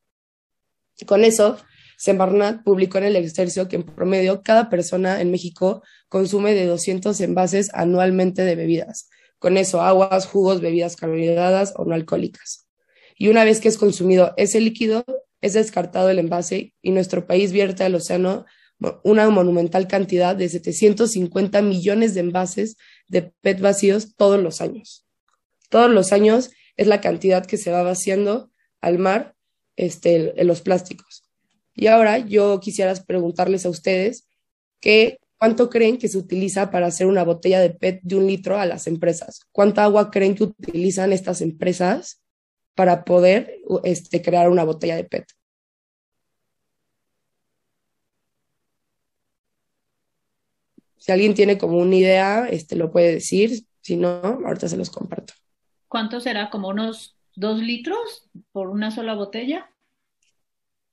[1.05, 1.57] Con eso,
[1.97, 7.19] Semarnat publicó en el exercio que en promedio cada persona en México consume de 200
[7.21, 9.07] envases anualmente de bebidas.
[9.39, 12.67] Con eso, aguas, jugos, bebidas carbohidradas o no alcohólicas.
[13.15, 15.05] Y una vez que es consumido ese líquido,
[15.41, 18.45] es descartado el envase y nuestro país vierte al océano
[19.03, 22.77] una monumental cantidad de 750 millones de envases
[23.07, 25.05] de PET vacíos todos los años.
[25.69, 28.51] Todos los años es la cantidad que se va vaciando
[28.81, 29.35] al mar
[29.75, 31.23] este, en los plásticos.
[31.73, 34.27] Y ahora yo quisiera preguntarles a ustedes
[34.79, 38.59] que, cuánto creen que se utiliza para hacer una botella de PET de un litro
[38.59, 39.41] a las empresas.
[39.51, 42.21] ¿Cuánta agua creen que utilizan estas empresas
[42.75, 45.25] para poder este, crear una botella de PET?
[50.97, 53.65] Si alguien tiene como una idea, este, lo puede decir.
[53.81, 55.33] Si no, ahorita se los comparto.
[55.91, 56.49] ¿Cuánto será?
[56.49, 59.69] ¿Como unos dos litros por una sola botella?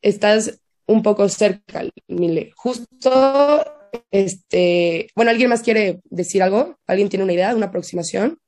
[0.02, 2.50] Estás un poco cerca, Mile.
[2.56, 3.64] Justo,
[4.10, 6.80] este, bueno, ¿alguien más quiere decir algo?
[6.88, 8.40] ¿Alguien tiene una idea, una aproximación?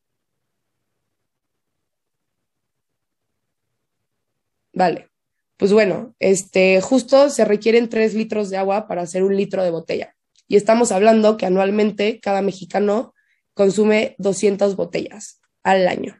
[4.72, 5.08] Vale.
[5.56, 9.70] Pues bueno, este, justo se requieren tres litros de agua para hacer un litro de
[9.70, 10.16] botella.
[10.48, 13.14] Y estamos hablando que anualmente cada mexicano
[13.54, 16.19] consume 200 botellas al año.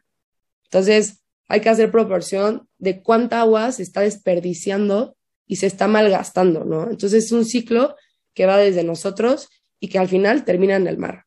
[0.70, 5.16] Entonces, hay que hacer proporción de cuánta agua se está desperdiciando
[5.48, 6.88] y se está malgastando, ¿no?
[6.88, 7.96] Entonces, es un ciclo
[8.34, 9.48] que va desde nosotros
[9.80, 11.24] y que al final termina en el mar.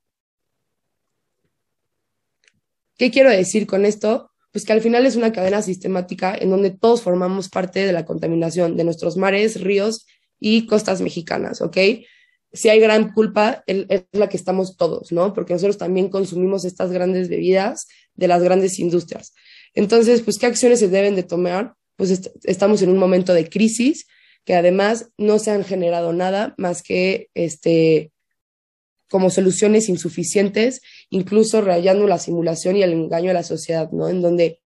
[2.98, 4.32] ¿Qué quiero decir con esto?
[4.54, 8.06] Pues que al final es una cadena sistemática en donde todos formamos parte de la
[8.06, 10.06] contaminación de nuestros mares, ríos
[10.40, 11.78] y costas mexicanas, ¿ok?
[12.54, 15.34] Si hay gran culpa, es la que estamos todos, ¿no?
[15.34, 19.34] Porque nosotros también consumimos estas grandes bebidas de las grandes industrias.
[19.74, 21.74] Entonces, pues, ¿qué acciones se deben de tomar?
[21.96, 24.08] Pues estamos en un momento de crisis
[24.46, 28.12] que además no se han generado nada más que este,
[29.10, 34.10] como soluciones insuficientes, incluso rayando la simulación y el engaño a la sociedad, ¿no?
[34.10, 34.62] En donde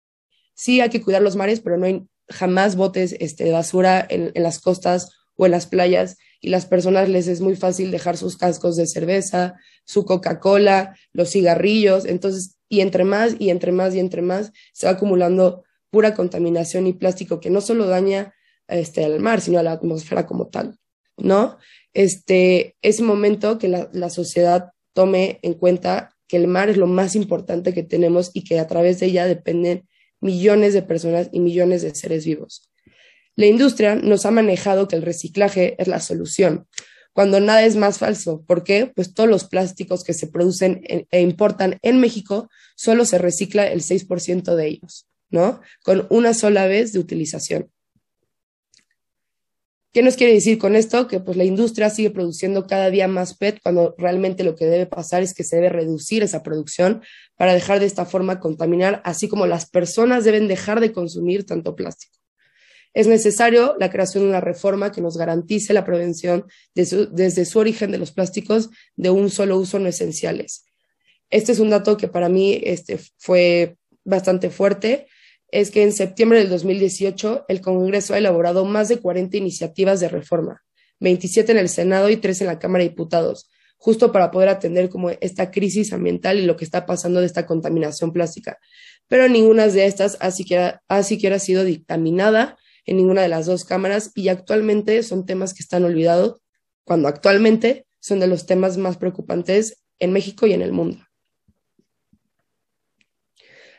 [0.55, 4.31] sí hay que cuidar los mares, pero no hay jamás botes este, de basura en,
[4.33, 8.17] en las costas o en las playas y las personas les es muy fácil dejar
[8.17, 13.95] sus cascos de cerveza, su Coca-Cola, los cigarrillos, entonces, y entre más y entre más
[13.95, 18.33] y entre más se va acumulando pura contaminación y plástico que no solo daña
[18.67, 20.77] este, al mar, sino a la atmósfera como tal,
[21.15, 21.57] ¿no?
[21.97, 26.85] este, es momento que la, la sociedad tome en cuenta que el mar es lo
[26.85, 29.87] más importante que tenemos y que a través de ella dependen
[30.21, 32.71] millones de personas y millones de seres vivos.
[33.35, 36.67] La industria nos ha manejado que el reciclaje es la solución,
[37.17, 38.43] cuando nada es más falso.
[38.45, 38.91] ¿Por qué?
[38.95, 43.81] Pues todos los plásticos que se producen e importan en México, solo se recicla el
[43.81, 45.59] 6% de ellos, ¿no?
[45.83, 47.71] Con una sola vez de utilización.
[49.91, 51.07] ¿Qué nos quiere decir con esto?
[51.07, 54.85] Que pues la industria sigue produciendo cada día más PET cuando realmente lo que debe
[54.85, 57.01] pasar es que se debe reducir esa producción
[57.35, 61.75] para dejar de esta forma contaminar, así como las personas deben dejar de consumir tanto
[61.75, 62.16] plástico.
[62.93, 67.91] Es necesario la creación de una reforma que nos garantice la prevención desde su origen
[67.91, 70.65] de los plásticos de un solo uso no esenciales.
[71.29, 75.07] Este es un dato que para mí este, fue bastante fuerte
[75.49, 80.09] es que en septiembre del 2018 el Congreso ha elaborado más de 40 iniciativas de
[80.09, 80.63] reforma,
[80.99, 84.89] 27 en el Senado y 3 en la Cámara de Diputados, justo para poder atender
[84.89, 88.57] como esta crisis ambiental y lo que está pasando de esta contaminación plástica.
[89.07, 92.57] Pero ninguna de estas ha siquiera, ha siquiera sido dictaminada
[92.87, 96.41] en ninguna de las dos cámaras y actualmente son temas que están olvidados,
[96.83, 101.05] cuando actualmente son de los temas más preocupantes en México y en el mundo.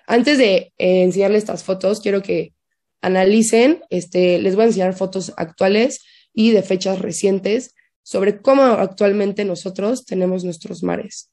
[0.06, 2.54] Antes de eh, enseñarles estas fotos, quiero que
[3.00, 6.00] analicen, este, les voy a enseñar fotos actuales
[6.32, 11.30] y de fechas recientes sobre cómo actualmente nosotros tenemos nuestros mares.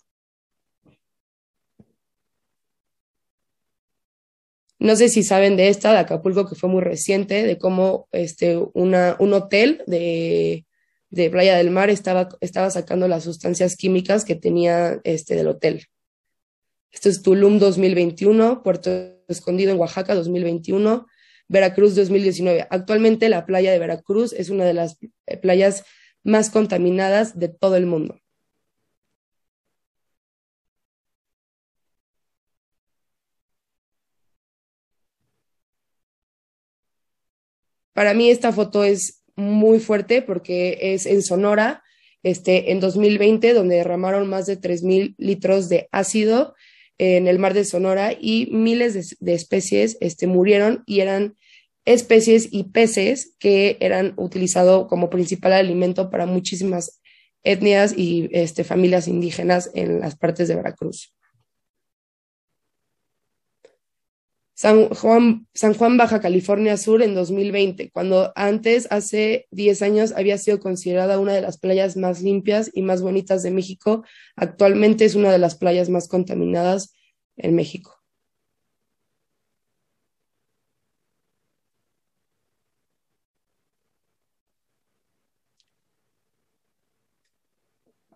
[4.80, 8.58] No sé si saben de esta, de Acapulco, que fue muy reciente, de cómo este,
[8.74, 10.66] una, un hotel de,
[11.10, 15.86] de, Playa del Mar estaba, estaba sacando las sustancias químicas que tenía este, del hotel.
[16.92, 18.90] Esto es Tulum 2021, Puerto
[19.28, 21.06] Escondido en Oaxaca 2021,
[21.48, 22.68] Veracruz 2019.
[22.70, 25.84] Actualmente la playa de Veracruz es una de las eh, playas
[26.24, 28.20] más contaminadas de todo el mundo.
[37.96, 41.82] Para mí esta foto es muy fuerte porque es en Sonora,
[42.24, 46.56] este, en 2020, donde derramaron más de 3.000 litros de ácido
[46.98, 51.38] en el mar de Sonora y miles de, especies este, murieron y eran
[51.86, 57.00] especies y peces que eran utilizados como principal alimento para muchísimas
[57.44, 61.16] etnias y este, familias indígenas en las partes de Veracruz.
[64.56, 70.38] San Juan, San Juan, Baja California Sur en 2020, cuando antes, hace 10 años, había
[70.38, 74.06] sido considerada una de las playas más limpias y más bonitas de México,
[74.38, 76.94] actualmente es una de las playas más contaminadas
[77.36, 78.02] en México.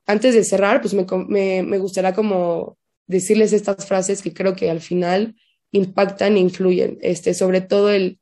[0.06, 2.78] Antes de cerrar, pues me, gustaría como
[3.08, 5.36] decirles estas frases que creo que al final
[5.72, 8.20] impactan e influyen, este, sobre todo el,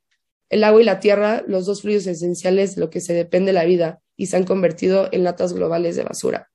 [0.50, 3.64] el agua y la tierra, los dos fluidos esenciales de lo que se depende la
[3.64, 6.50] vida, y se han convertido en latas globales de basura.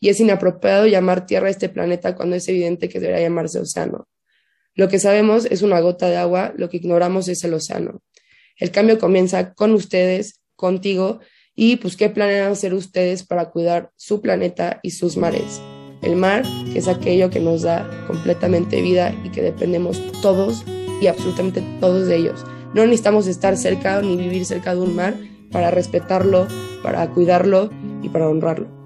[0.00, 4.08] Y es inapropiado llamar tierra a este planeta cuando es evidente que debería llamarse océano.
[4.74, 8.02] Lo que sabemos es una gota de agua, lo que ignoramos es el océano.
[8.56, 11.20] El cambio comienza con ustedes, contigo,
[11.54, 15.60] y pues qué planean hacer ustedes para cuidar su planeta y sus mares.
[16.02, 20.64] El mar, que es aquello que nos da completamente vida y que dependemos todos
[21.00, 22.44] y absolutamente todos de ellos.
[22.74, 25.14] no necesitamos estar cerca ni vivir cerca de un mar
[25.50, 26.46] para respetarlo,
[26.82, 27.70] para cuidarlo
[28.02, 28.77] y para honrarlo.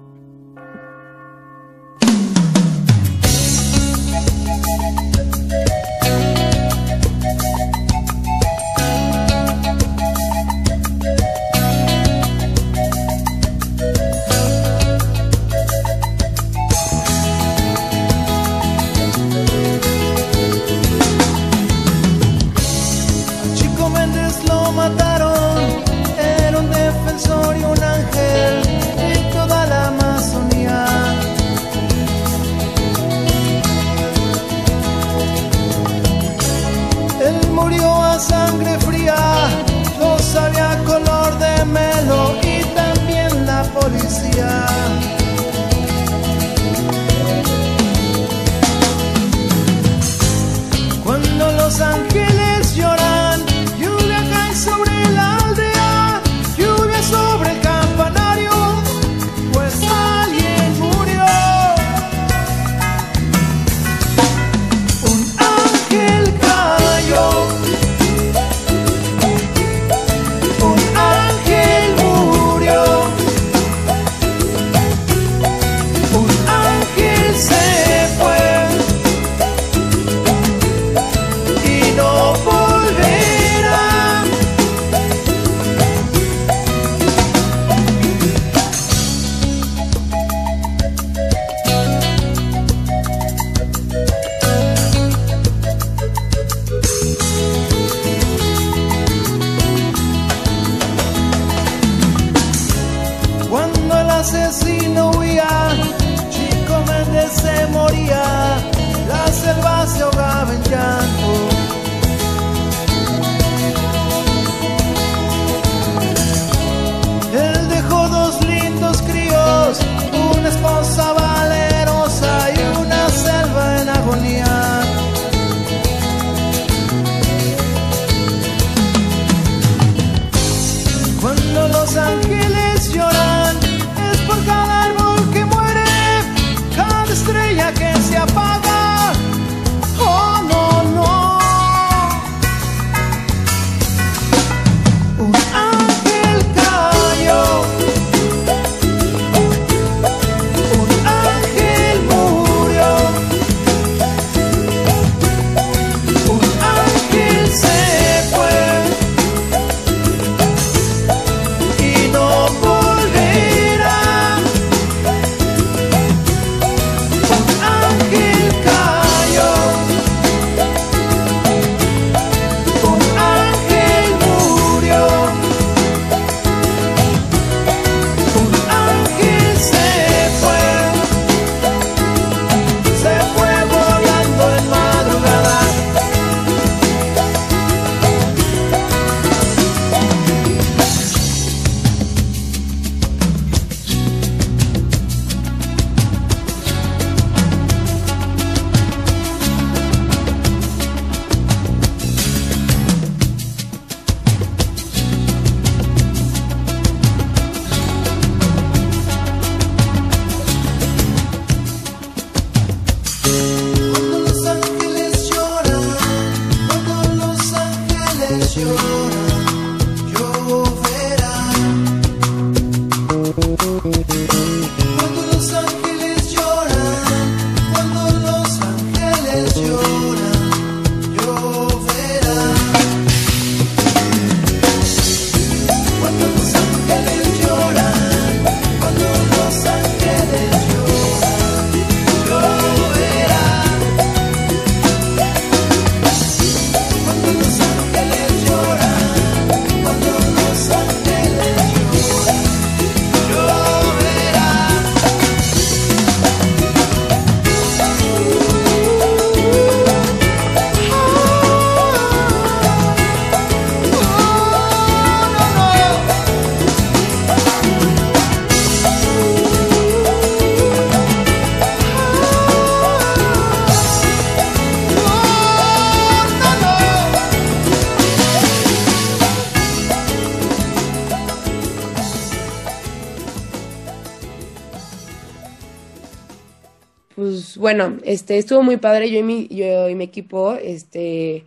[288.13, 289.09] Este, estuvo muy padre.
[289.09, 291.45] Yo y mi, yo y mi equipo, este,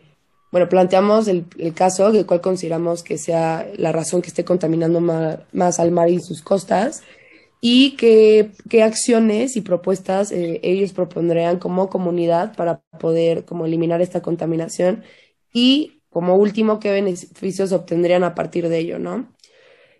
[0.52, 5.80] bueno, planteamos el, caso del cual consideramos que sea la razón que esté contaminando más,
[5.80, 7.02] al mar y sus costas
[7.60, 14.00] y qué, qué acciones y propuestas eh, ellos propondrían como comunidad para poder como eliminar
[14.02, 15.02] esta contaminación
[15.52, 19.34] y como último qué beneficios obtendrían a partir de ello, ¿no?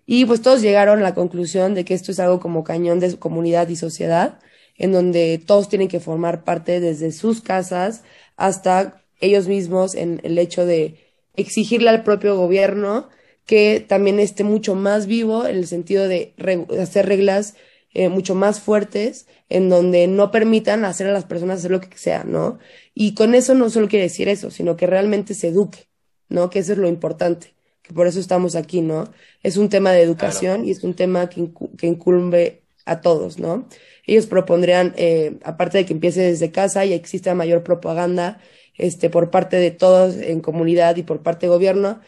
[0.07, 3.19] Y pues todos llegaron a la conclusión de que esto es algo como cañón de
[3.19, 4.39] comunidad y sociedad,
[4.77, 8.03] en donde todos tienen que formar parte desde sus casas
[8.35, 10.95] hasta ellos mismos en el hecho de
[11.35, 13.09] exigirle al propio gobierno
[13.45, 16.33] que también esté mucho más vivo en el sentido de
[16.79, 17.55] hacer reglas
[17.93, 21.97] eh, mucho más fuertes en donde no permitan hacer a las personas hacer lo que
[21.97, 22.59] sea, ¿no?
[22.93, 25.87] Y con eso no solo quiere decir eso, sino que realmente se eduque,
[26.29, 26.49] ¿no?
[26.51, 29.11] Que eso es lo importante, que por eso estamos aquí, ¿no?
[29.41, 33.67] Es un tema de educación y es un tema que, que incumbe a todos, ¿no?
[34.07, 38.39] Ellos propondrían, eh, aparte de que empiece desde casa y exista mayor propaganda
[38.77, 41.99] este, por parte de todos en comunidad y por parte de gobierno,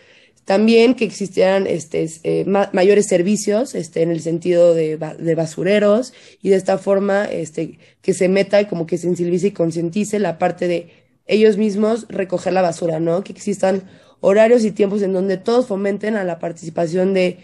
[0.46, 6.50] también que existieran este, eh, mayores servicios este, en el sentido de, de, basureros y
[6.50, 10.68] de esta forma este, que se meta y como que sensibilice y concientice la parte
[10.68, 10.90] de
[11.28, 13.24] ellos mismos recoger la basura, ¿no?
[13.24, 13.84] Que existan
[14.22, 17.38] horarios y tiempos en donde todos fomenten a la participación de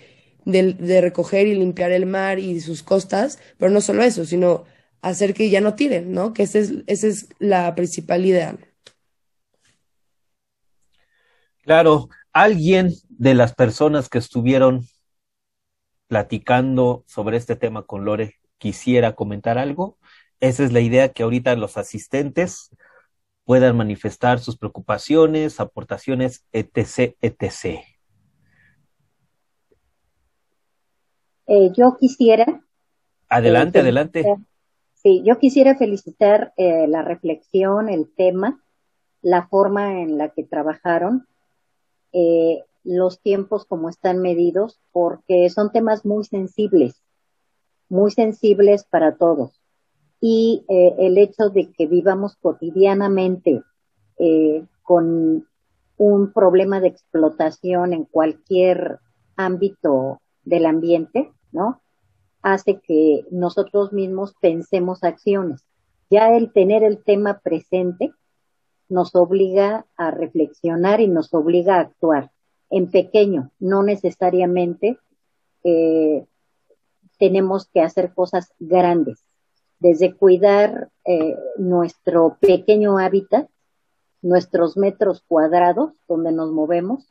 [0.46, 4.64] de, recoger y limpiar el mar y sus costas, pero no solo eso, sino
[5.02, 6.34] hacer que ya no tiren, ¿no?
[6.34, 8.58] Que esa es, esa es la principal idea.
[11.64, 14.88] Claro, alguien de las personas que estuvieron
[16.08, 19.98] platicando sobre este tema con Lore quisiera comentar algo.
[20.40, 22.70] Esa es la idea que ahorita los asistentes
[23.46, 27.95] puedan manifestar sus preocupaciones, aportaciones, etc., etc.
[31.48, 32.62] Eh, yo quisiera.
[33.30, 34.36] Adelante, eh, adelante.
[34.94, 38.64] Sí, yo quisiera felicitar eh, la reflexión, el tema,
[39.22, 41.28] la forma en la que trabajaron,
[42.86, 47.04] los tiempos como están medidos, porque son temas muy sensibles,
[47.90, 49.62] muy sensibles para todos.
[50.22, 53.64] Y el hecho de que vivamos cotidianamente
[54.82, 55.46] con
[55.98, 59.00] un problema de explotación en cualquier
[59.36, 61.82] ámbito del ambiente, ¿no?
[62.42, 65.66] Hace que nosotros mismos pensemos acciones.
[66.10, 68.14] Ya el tener el tema presente
[68.88, 72.32] nos obliga a reflexionar y nos obliga a actuar
[72.70, 75.00] en pequeño, no necesariamente
[75.64, 76.26] eh,
[77.18, 79.24] tenemos que hacer cosas grandes,
[79.80, 83.48] desde cuidar eh, nuestro pequeño hábitat,
[84.22, 87.08] nuestros metros cuadrados donde nos movemos,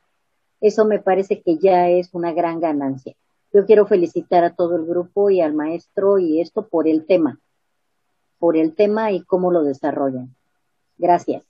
[0.61, 3.15] eso me parece que ya es una gran ganancia.
[3.55, 7.39] Yo quiero felicitar a todo el grupo y al maestro y esto por el tema,
[8.37, 10.35] por el tema y cómo lo desarrollan.
[10.97, 11.45] Gracias.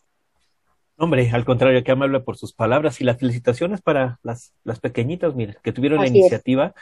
[0.97, 5.33] Hombre, al contrario, que amable por sus palabras y las felicitaciones para las, las pequeñitas,
[5.33, 6.75] mire, que tuvieron la iniciativa.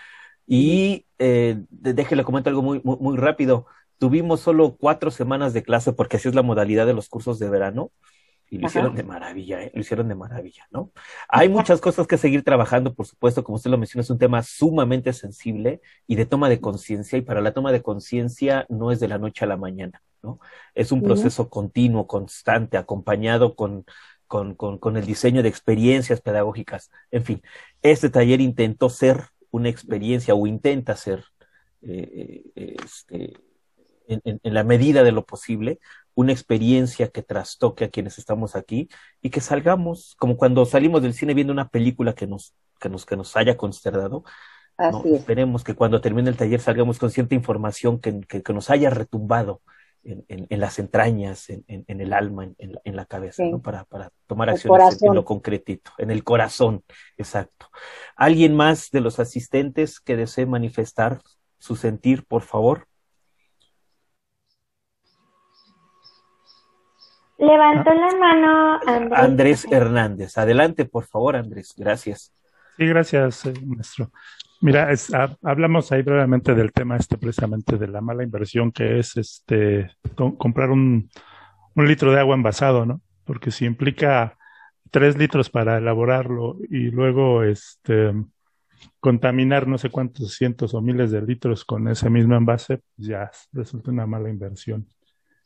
[0.45, 3.65] Y eh, déjele comento algo muy, muy, muy rápido.
[3.99, 7.49] Tuvimos solo cuatro semanas de clase porque así es la modalidad de los cursos de
[7.49, 7.91] verano
[8.53, 9.71] y lo hicieron de maravilla, ¿eh?
[9.73, 10.91] lo hicieron de maravilla, ¿no?
[11.27, 14.43] Hay muchas cosas que seguir trabajando, por supuesto, como usted lo menciona, es un tema
[14.43, 18.99] sumamente sensible y de toma de conciencia, y para la toma de conciencia no es
[18.99, 20.39] de la noche a la mañana, ¿no?
[20.75, 23.85] Es un proceso continuo, constante, acompañado con,
[24.27, 26.91] con, con, con el diseño de experiencias pedagógicas.
[27.09, 27.41] En fin,
[27.81, 31.23] este taller intentó ser una experiencia o intenta ser
[31.81, 33.33] eh, eh, este,
[34.23, 35.79] en, en, la medida de lo posible,
[36.15, 38.89] una experiencia que trastoque a quienes estamos aquí
[39.21, 43.05] y que salgamos, como cuando salimos del cine viendo una película que nos, que nos,
[43.05, 44.23] que nos haya consternado.
[45.05, 49.61] Esperemos que cuando termine el taller salgamos con cierta información que, que, nos haya retumbado
[50.03, 53.61] en, en, las entrañas, en, en, el alma, en, la cabeza, ¿no?
[53.61, 56.83] para, para tomar acciones en, lo concretito, en el corazón,
[57.17, 57.67] exacto.
[58.15, 61.21] ¿Alguien más de los asistentes que desee manifestar
[61.59, 62.87] su sentir, por favor?
[67.43, 69.19] Levantó la mano Andrés.
[69.19, 70.37] Andrés Hernández.
[70.37, 71.73] Adelante, por favor, Andrés.
[71.77, 72.31] Gracias.
[72.77, 74.11] Sí, gracias, eh, maestro.
[74.61, 74.89] Mira,
[75.41, 80.71] hablamos ahí brevemente del tema este precisamente de la mala inversión que es este comprar
[80.71, 81.09] un,
[81.75, 83.01] un litro de agua envasado, ¿no?
[83.25, 84.37] Porque si implica
[84.89, 88.13] tres litros para elaborarlo y luego este
[89.01, 93.29] contaminar no sé cuántos cientos o miles de litros con ese mismo envase, pues ya
[93.51, 94.87] resulta una mala inversión.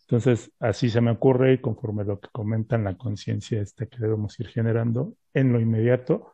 [0.07, 4.39] Entonces, así se me ocurre y conforme lo que comentan la conciencia esta que debemos
[4.39, 6.31] ir generando en lo inmediato,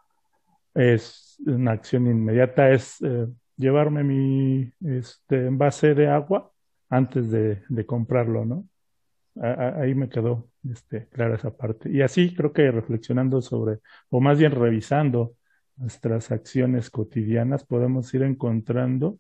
[0.76, 6.52] es una acción inmediata, es eh, llevarme mi este, envase de agua
[6.88, 8.68] antes de, comprarlo, ¿no?
[9.42, 11.90] ahí me quedó este, clara esa parte.
[11.90, 15.36] Y así creo que reflexionando sobre, o más bien revisando
[15.78, 19.18] nuestras acciones cotidianas, podemos ir encontrando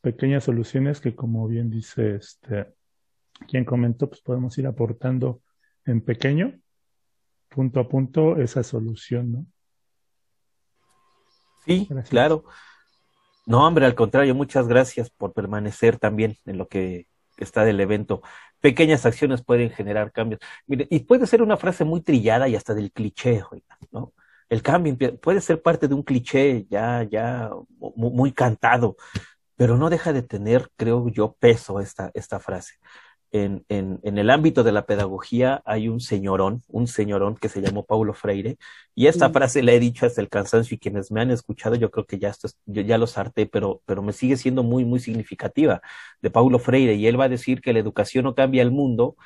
[0.00, 2.68] pequeñas soluciones que, como bien dice este,
[3.46, 5.42] quien comentó, pues podemos ir aportando
[5.84, 6.58] en pequeño,
[7.48, 9.46] punto a punto, esa solución, ¿no?
[11.64, 12.44] Sí, claro.
[13.46, 18.22] No, hombre, al contrario, muchas gracias por permanecer también en lo que está del evento.
[18.60, 20.40] Pequeñas acciones pueden generar cambios.
[20.66, 23.42] Mire, y puede ser una frase muy trillada y hasta del cliché,
[23.90, 24.12] ¿no?
[24.48, 28.96] El cambio puede ser parte de un cliché ya, ya muy, cantado,
[29.56, 32.78] pero no deja de tener, creo yo, peso esta, esta frase
[33.32, 37.60] en, en, en, el ámbito de la pedagogía hay un señorón, un señorón que se
[37.60, 38.56] llamó Paulo Freire,
[38.94, 41.90] y esta frase la he dicho hasta el cansancio y quienes me han escuchado yo
[41.90, 45.00] creo que ya, esto, yo ya lo harté, pero, pero me sigue siendo muy, muy
[45.00, 45.82] significativa
[46.22, 49.16] de Paulo Freire, y él va a decir que la educación no cambia el mundo,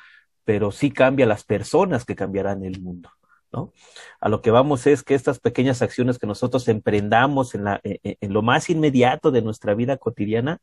[0.43, 3.09] pero sí cambia las personas que cambiarán el mundo.
[3.51, 3.71] ¿No?
[4.19, 8.17] A lo que vamos es que estas pequeñas acciones que nosotros emprendamos en, la, en,
[8.19, 10.59] en lo más inmediato de nuestra vida cotidiana,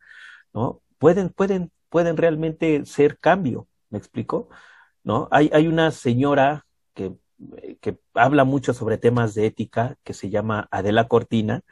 [0.53, 0.83] ¿no?
[0.99, 4.49] Pueden, pueden, pueden realmente ser cambio, ¿me explico?
[5.05, 5.29] ¿No?
[5.31, 7.15] Hay, hay una señora que,
[7.81, 11.63] que habla mucho sobre temas de ética que se llama Adela Cortina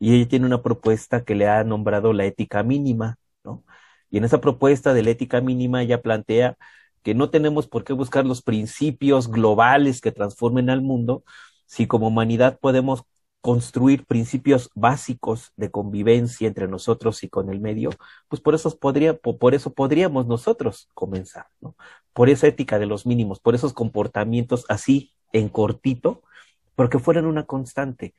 [0.00, 3.64] y ella tiene una propuesta que le ha nombrado la ética mínima, ¿no?
[4.10, 6.56] Y en esa propuesta de la ética mínima ella plantea
[7.02, 11.24] que no tenemos por qué buscar los principios globales que transformen al mundo,
[11.66, 13.04] si como humanidad podemos
[13.40, 17.90] construir principios básicos de convivencia entre nosotros y con el medio,
[18.28, 21.74] pues por eso, podría, por eso podríamos nosotros comenzar, ¿no?
[22.12, 26.22] Por esa ética de los mínimos, por esos comportamientos así en cortito,
[26.74, 28.14] porque fueran una constante.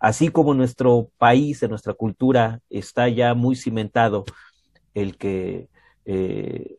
[0.00, 4.24] Así como nuestro país, en nuestra cultura, está ya muy cimentado
[4.94, 5.68] el que
[6.04, 6.76] eh,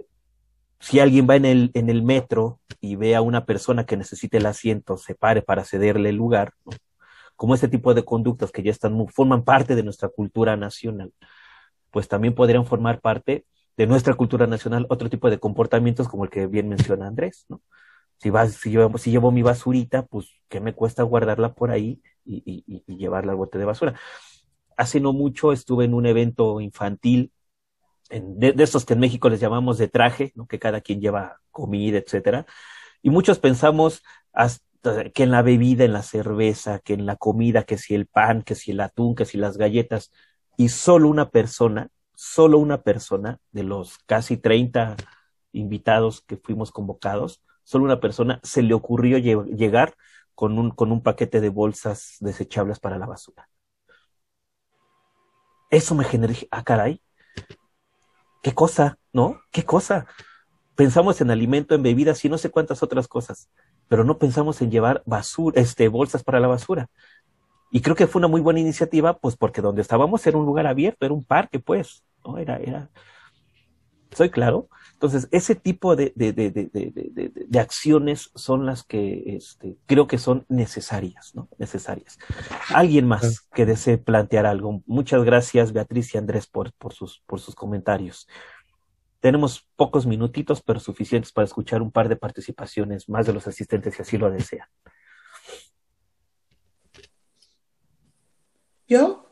[0.80, 4.38] si alguien va en el, en el metro y ve a una persona que necesita
[4.38, 6.74] el asiento, se pare para cederle el lugar, ¿no?
[7.38, 11.14] Como este tipo de conductas que ya están, forman parte de nuestra cultura nacional,
[11.92, 13.46] pues también podrían formar parte
[13.78, 17.62] de nuestra cultura nacional otro tipo de comportamientos como el que bien menciona Andrés, ¿no?
[18.18, 18.72] Si, vas, si,
[19.12, 23.66] llevo, mi basurita, pues ¿qué me cuesta guardarla por ahí y, llevarla al bote de
[23.66, 23.94] basura?
[24.76, 27.32] Hace no mucho estuve en un evento infantil
[28.10, 32.00] de, de, estos que en México les llamamos de traje, que cada quien lleva comida,
[32.00, 32.48] etcétera.
[33.04, 34.02] Y muchos pensamos
[34.34, 34.67] hasta
[35.14, 38.42] que en la bebida, en la cerveza, que en la comida, que si el pan,
[38.42, 40.12] que si el atún, que si las galletas,
[40.58, 44.96] y solo una persona, solo una persona de los casi 30
[45.52, 49.96] invitados que fuimos convocados, solo una persona se le ocurrió llegar
[50.36, 53.50] con un, con un paquete de bolsas desechables para la basura.
[55.70, 57.02] Eso me generó, ah, caray,
[58.42, 59.42] qué cosa, ¿no?
[59.52, 60.08] ¿Qué cosa?
[60.78, 63.50] Pensamos en alimento, en bebidas y no sé cuántas otras cosas
[63.88, 66.90] pero no pensamos en llevar basura, este, bolsas para la basura.
[67.72, 70.68] Y creo que fue una muy buena iniciativa, pues porque donde estábamos era un lugar
[70.68, 72.38] abierto, era un parque, pues, ¿no?
[72.38, 72.90] Era, era,
[74.12, 74.70] soy claro.
[74.94, 80.46] Entonces, ese tipo de, de, de, de acciones son las que este, creo que son
[80.50, 81.50] necesarias, ¿no?
[81.58, 82.18] Necesarias.
[82.74, 84.82] Alguien más que desee plantear algo.
[84.88, 88.28] Muchas gracias, Beatriz y Andrés, por, por, sus, por sus comentarios.
[89.20, 93.96] Tenemos pocos minutitos, pero suficientes para escuchar un par de participaciones más de los asistentes
[93.96, 94.68] si así lo desean.
[98.88, 99.26] ¿Yo?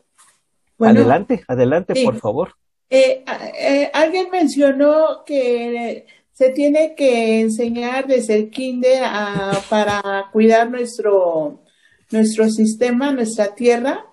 [0.79, 2.55] adelante, adelante, por favor.
[2.89, 3.23] Eh,
[3.59, 9.03] eh, alguien mencionó que se tiene que enseñar desde el kinder
[9.69, 11.63] para cuidar nuestro,
[12.11, 14.05] nuestro sistema, nuestra tierra,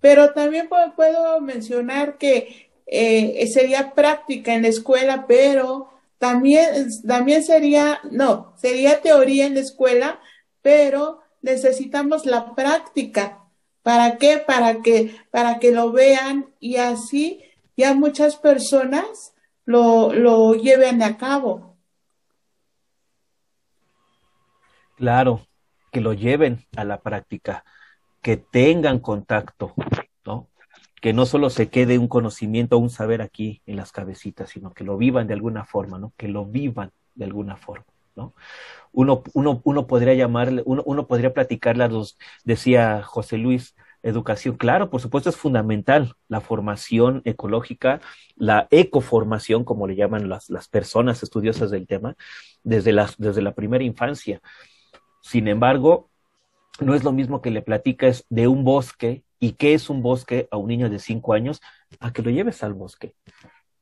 [0.00, 8.00] pero también puedo mencionar que eh, sería práctica en la escuela, pero también, también sería,
[8.10, 10.20] no, sería teoría en la escuela,
[10.60, 13.44] pero necesitamos la práctica.
[13.84, 14.38] ¿Para qué?
[14.38, 17.44] Para que, para que lo vean y así
[17.76, 19.34] ya muchas personas
[19.64, 21.76] lo, lo lleven a cabo.
[24.96, 25.46] Claro,
[25.92, 27.64] que lo lleven a la práctica,
[28.20, 29.74] que tengan contacto,
[31.00, 34.72] que no solo se quede un conocimiento o un saber aquí en las cabecitas, sino
[34.72, 36.12] que lo vivan de alguna forma, ¿no?
[36.16, 37.86] Que lo vivan de alguna forma,
[38.16, 38.34] ¿no?
[38.92, 44.56] Uno, uno, uno podría llamarle, uno, uno podría platicarle a los, decía José Luis, educación,
[44.56, 48.00] claro, por supuesto es fundamental la formación ecológica,
[48.36, 52.16] la ecoformación, como le llaman las, las personas estudiosas del tema,
[52.62, 54.40] desde desde la primera infancia.
[55.22, 56.10] Sin embargo,
[56.80, 60.48] no es lo mismo que le platicas de un bosque y qué es un bosque
[60.50, 61.60] a un niño de cinco años
[62.00, 63.14] a que lo lleves al bosque.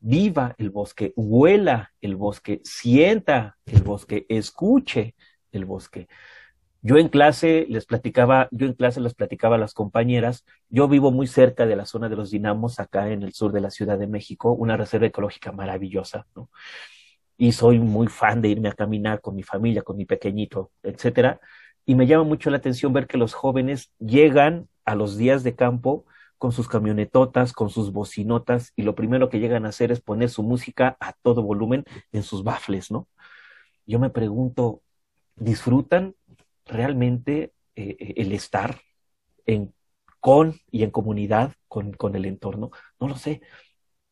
[0.01, 5.17] viva el bosque, huela el bosque, sienta el bosque, escuche
[5.53, 6.09] el bosque.
[6.83, 11.11] Yo en clase les platicaba, yo en clase les platicaba a las compañeras, yo vivo
[11.11, 13.99] muy cerca de la zona de los dinamos, acá en el sur de la Ciudad
[13.99, 16.51] de México, una reserva ecológica maravillosa, ¿no?
[17.37, 21.41] Y soy muy fan de irme a caminar con mi familia, con mi pequeñito, etcétera.
[21.89, 25.57] Y me llama mucho la atención ver que los jóvenes llegan a los días de
[25.57, 26.05] campo
[26.36, 30.28] con sus camionetotas, con sus bocinotas, y lo primero que llegan a hacer es poner
[30.28, 33.09] su música a todo volumen en sus bafles, ¿no?
[33.86, 34.82] Yo me pregunto,
[35.34, 36.14] ¿disfrutan
[36.66, 38.78] realmente eh, eh, el estar
[39.47, 39.72] en,
[40.20, 42.70] con y en comunidad con, con el entorno?
[43.01, 43.41] No lo sé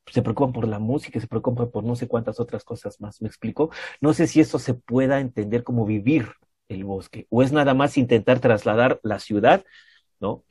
[0.07, 3.29] se preocupan por la música, se preocupan por no sé cuántas otras cosas más, ¿me
[3.29, 3.71] explico?
[4.01, 6.29] No sé si eso se pueda entender como vivir
[6.69, 9.65] el bosque, o es nada más intentar trasladar la ciudad,
[10.21, 10.45] ¿no?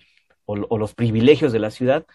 [0.45, 2.05] o, los privilegios de la ciudad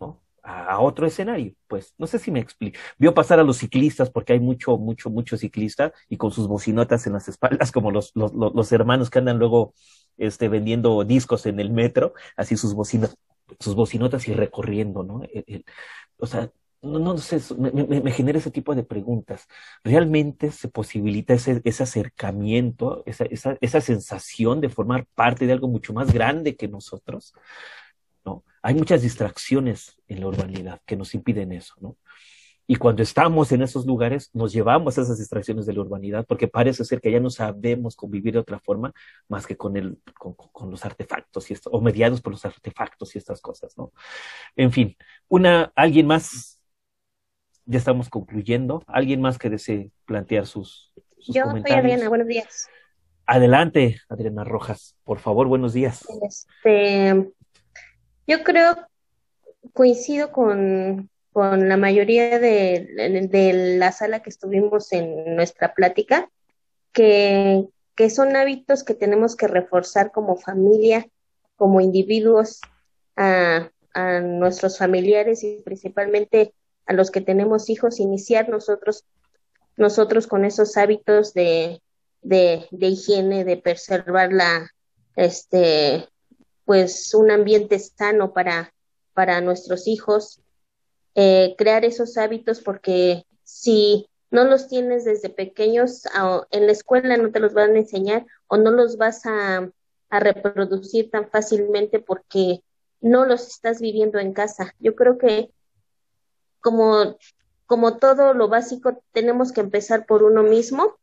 [0.00, 0.20] ¿no?
[0.42, 1.54] a, otro escenario.
[1.68, 2.78] Pues no sé si me explico.
[2.98, 7.06] Vio pasar a los ciclistas, porque hay mucho, mucho, mucho ciclista y con sus bocinotas
[7.06, 9.74] en las espaldas, como los, los, los hermanos que andan luego
[10.18, 13.16] este, vendiendo discos en el metro, así sus bocinas,
[13.58, 15.22] sus bocinotas y recorriendo, ¿no?
[16.18, 16.50] o sea,
[16.82, 17.70] no, no sé, me,
[18.00, 19.46] me, genera ese tipo de preguntas.
[19.84, 25.68] ¿Realmente se posibilita ese, ese acercamiento, esa, esa, esa, sensación de formar parte de algo
[25.68, 27.34] mucho más grande que nosotros?
[28.24, 28.44] ¿No?
[28.62, 31.96] Hay muchas distracciones en la urbanidad que nos impiden eso, ¿no?
[32.66, 36.46] Y cuando estamos en esos lugares, nos llevamos a esas distracciones de la urbanidad, porque
[36.46, 38.92] parece ser que ya no sabemos convivir de otra forma
[39.28, 43.16] más que con, el, con, con los artefactos y esto, o mediados por los artefactos
[43.16, 43.92] y estas cosas, ¿no?
[44.54, 46.59] En fin, una, alguien más
[47.66, 48.82] ya estamos concluyendo.
[48.86, 52.68] ¿Alguien más que desee plantear sus, Yo soy Adriana, buenos días.
[53.26, 56.04] Adelante, Adriana Rojas, por favor, buenos días.
[56.22, 57.30] Este,
[58.26, 58.76] yo creo,
[59.72, 66.28] coincido con, con la mayoría de, de, la sala que estuvimos en nuestra plática,
[66.92, 71.06] que, que son hábitos que tenemos que reforzar como familia,
[71.54, 72.60] como individuos,
[73.16, 76.52] a, a nuestros familiares y principalmente
[76.90, 79.04] a los que tenemos hijos, iniciar nosotros,
[79.76, 81.80] nosotros con esos hábitos de,
[82.20, 84.68] de, higiene, de preservar la,
[85.14, 86.08] este,
[86.64, 88.74] pues un ambiente sano para,
[89.14, 90.40] para nuestros hijos,
[91.14, 96.02] eh, crear esos hábitos porque si no los tienes desde pequeños,
[96.50, 99.70] en la escuela no te los van a enseñar o no los vas a,
[100.08, 102.64] a reproducir tan fácilmente porque
[103.00, 104.74] no los estás viviendo en casa.
[104.80, 105.52] Yo creo que
[106.60, 107.16] como,
[107.66, 110.96] como todo lo básico, tenemos que empezar por uno mismo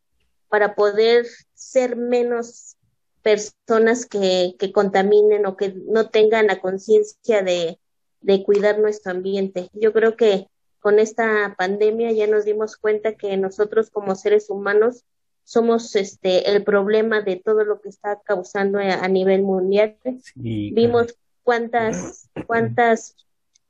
[0.48, 2.76] para poder ser menos
[3.22, 7.78] personas que, que contaminen o que no tengan la conciencia de,
[8.20, 9.68] de cuidar nuestro ambiente.
[9.72, 10.48] Yo creo que
[10.80, 15.04] con esta pandemia ya nos dimos cuenta que nosotros como seres humanos
[15.44, 19.96] somos este el problema de todo lo que está causando a, nivel mundial.
[20.34, 23.16] Vimos cuántas cuántas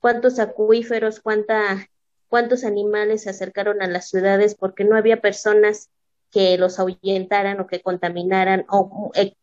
[0.00, 1.88] cuántos acuíferos, cuánta,
[2.28, 5.90] cuántos animales se acercaron a las ciudades porque no había personas
[6.30, 9.34] que los ahuyentaran o que contaminaran o e,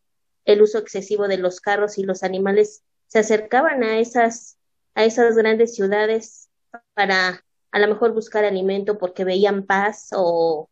[0.46, 4.58] el uso excesivo de los carros y los animales se acercaban a esas
[4.94, 6.50] a esas grandes ciudades
[6.94, 10.70] para a lo mejor buscar alimento porque veían paz o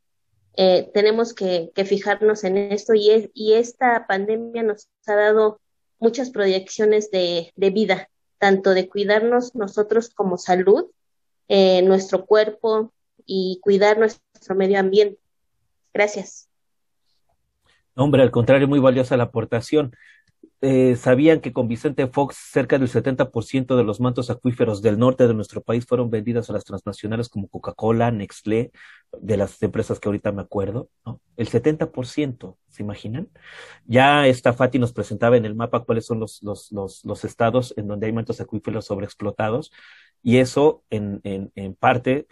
[0.56, 5.60] eh, tenemos que, que, fijarnos en esto y, y esta pandemia nos ha dado
[6.00, 8.10] muchas proyecciones de, de vida
[8.44, 10.88] tanto de cuidarnos nosotros como salud,
[11.48, 12.91] eh, nuestro cuerpo
[13.26, 15.18] y cuidar nuestro medio ambiente.
[15.94, 16.50] Gracias.
[17.96, 19.96] Hombre, al contrario, muy valiosa la aportación.
[20.66, 25.28] Eh, sabían que con Vicente Fox cerca del 70% de los mantos acuíferos del norte
[25.28, 28.72] de nuestro país fueron vendidos a las transnacionales como Coca-Cola, Nestlé,
[29.11, 31.20] de las empresas que ahorita me acuerdo, ¿no?
[31.36, 33.28] El 70%, ¿se imaginan?
[33.86, 37.74] Ya esta Fati nos presentaba en el mapa cuáles son los, los, los, los estados
[37.76, 39.70] en donde hay mantos acuíferos sobreexplotados
[40.22, 42.26] y eso en, en, en parte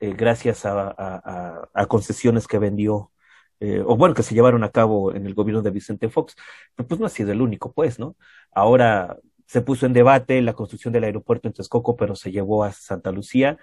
[0.00, 3.10] eh, gracias a, a concesiones que vendió
[3.60, 6.34] eh, o bueno, que se llevaron a cabo en el gobierno de Vicente Fox,
[6.74, 8.16] pero pues no ha sido el único, pues, ¿no?
[8.52, 12.72] Ahora se puso en debate la construcción del aeropuerto en Texcoco, pero se llevó a
[12.72, 13.58] Santa Lucía.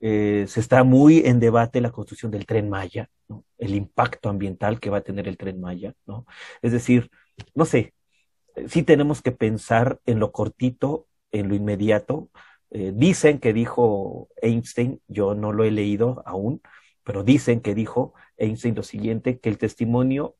[0.00, 3.44] Eh, se está muy en debate la construcción del tren Maya, ¿no?
[3.58, 6.26] el impacto ambiental que va a tener el tren Maya, ¿no?
[6.62, 7.10] Es decir,
[7.54, 7.94] no sé,
[8.68, 12.30] sí tenemos que pensar en lo cortito, en lo inmediato.
[12.70, 16.60] Eh, dicen que dijo Einstein, yo no lo he leído aún,
[17.06, 20.34] pero dicen que dijo Einstein lo siguiente, que el testimonio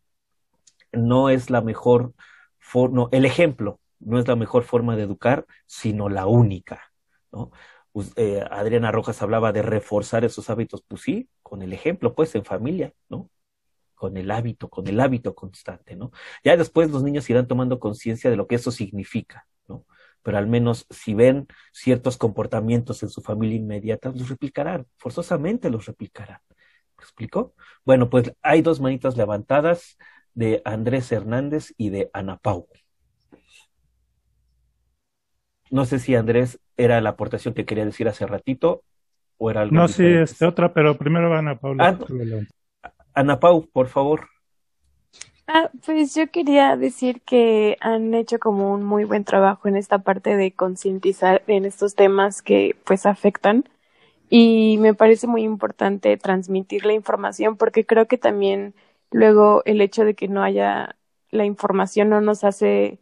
[0.90, 2.12] no es la mejor
[2.58, 6.92] forma, no, el ejemplo no es la mejor forma de educar, sino la única,
[7.30, 7.52] ¿no?
[8.16, 12.44] eh, Adriana Rojas hablaba de reforzar esos hábitos, pues sí, con el ejemplo, pues en
[12.44, 13.30] familia, ¿no?
[13.94, 16.10] Con el hábito, con el hábito constante, ¿no?
[16.44, 19.86] Ya después los niños irán tomando conciencia de lo que eso significa, ¿no?
[20.22, 25.86] Pero al menos si ven ciertos comportamientos en su familia inmediata, los replicarán, forzosamente los
[25.86, 26.40] replicarán.
[26.98, 27.54] ¿Me explicó?
[27.84, 29.98] Bueno, pues hay dos manitas levantadas
[30.34, 32.68] de Andrés Hernández y de Ana Pau.
[35.70, 38.82] No sé si Andrés era la aportación que quería decir hace ratito
[39.38, 39.74] o era algo.
[39.74, 41.74] No, sí, este otra, pero primero va Ana Pau.
[41.78, 41.98] Ah,
[43.14, 44.28] Ana Pau, por favor.
[45.48, 49.98] Ah, pues yo quería decir que han hecho como un muy buen trabajo en esta
[49.98, 53.68] parte de concientizar en estos temas que pues afectan
[54.28, 58.74] y me parece muy importante transmitir la información porque creo que también
[59.10, 60.96] luego el hecho de que no haya
[61.30, 62.98] la información no nos hace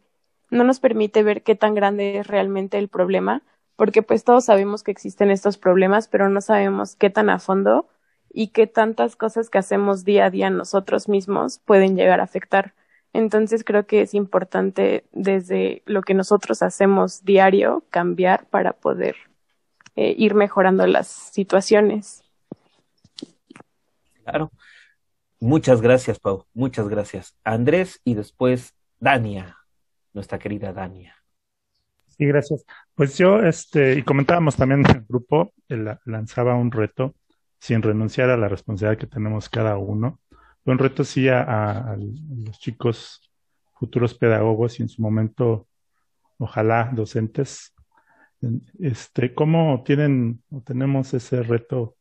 [0.50, 3.42] no nos permite ver qué tan grande es realmente el problema,
[3.76, 7.88] porque pues todos sabemos que existen estos problemas, pero no sabemos qué tan a fondo
[8.32, 12.74] y qué tantas cosas que hacemos día a día nosotros mismos pueden llegar a afectar.
[13.12, 19.16] Entonces creo que es importante desde lo que nosotros hacemos diario cambiar para poder
[19.96, 22.24] eh, ir mejorando las situaciones.
[24.22, 24.50] Claro.
[25.40, 26.46] Muchas gracias, Pau.
[26.54, 27.36] Muchas gracias.
[27.44, 29.58] Andrés y después Dania
[30.14, 31.14] nuestra querida Dania.
[32.06, 32.64] Sí, gracias.
[32.94, 35.52] Pues yo, este, y comentábamos también en el grupo,
[36.04, 37.14] lanzaba un reto
[37.58, 40.20] sin renunciar a la responsabilidad que tenemos cada uno.
[40.64, 43.20] Un reto sí a, los chicos
[43.74, 45.66] futuros pedagogos y en su momento,
[46.38, 47.73] ojalá, docentes.
[48.78, 51.96] Este, ¿cómo tienen o tenemos ese reto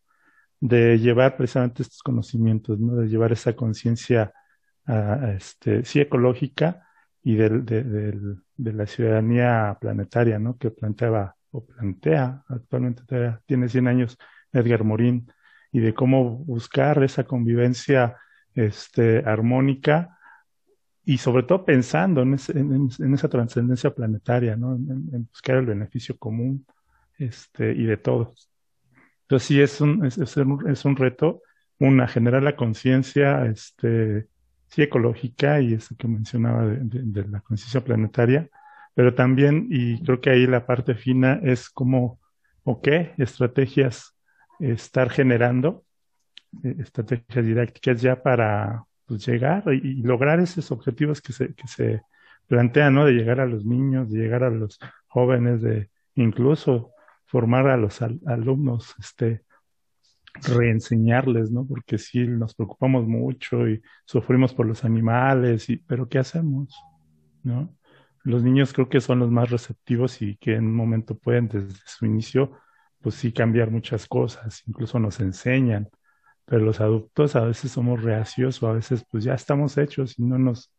[0.59, 2.95] de llevar precisamente estos conocimientos, ¿no?
[2.95, 4.33] de llevar esa conciencia
[5.35, 6.83] este, sí ecológica,
[7.23, 10.57] y del, de, la ciudadanía planetaria, ¿no?
[10.57, 13.03] Que planteaba o plantea actualmente
[13.45, 14.17] tiene 100 años
[14.51, 15.31] Edgar Morin
[15.71, 18.17] y de cómo buscar esa convivencia
[18.53, 20.17] este, armónica
[21.05, 24.75] y sobre todo pensando en, en, esa trascendencia planetaria, ¿no?
[24.75, 26.65] En, buscar el beneficio común
[27.17, 28.49] este, y de todos.
[29.23, 31.41] Entonces sí es un, es, un, es un reto,
[31.79, 34.27] una, generar la conciencia este,
[34.67, 38.49] sí ecológica y eso que mencionaba de, la conciencia planetaria,
[38.93, 42.19] pero también, y creo que ahí la parte fina es como,
[42.63, 44.15] o qué estrategias
[44.59, 45.83] estar generando,
[46.63, 52.01] eh, estrategias didácticas ya para pues, llegar y, lograr esos objetivos que se, que se
[52.47, 53.05] plantean, ¿no?
[53.05, 56.91] De llegar a los niños, de llegar a los jóvenes, de incluso
[57.25, 59.43] formar a los alumnos, este,
[60.41, 61.65] reenseñarles, ¿no?
[61.65, 66.75] Porque sí nos preocupamos mucho y sufrimos por los animales, y, pero ¿qué hacemos?
[67.43, 67.73] ¿No?
[68.23, 71.79] Los niños creo que son los más receptivos y que en un momento pueden desde
[71.85, 72.53] su inicio,
[73.01, 75.89] pues sí cambiar muchas cosas, incluso nos enseñan,
[76.45, 80.23] pero los adultos a veces somos reacios o a veces pues ya estamos hechos y
[80.23, 80.71] no nos,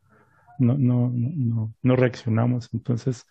[0.58, 2.70] no, no, no, no reaccionamos.
[2.72, 3.26] Entonces,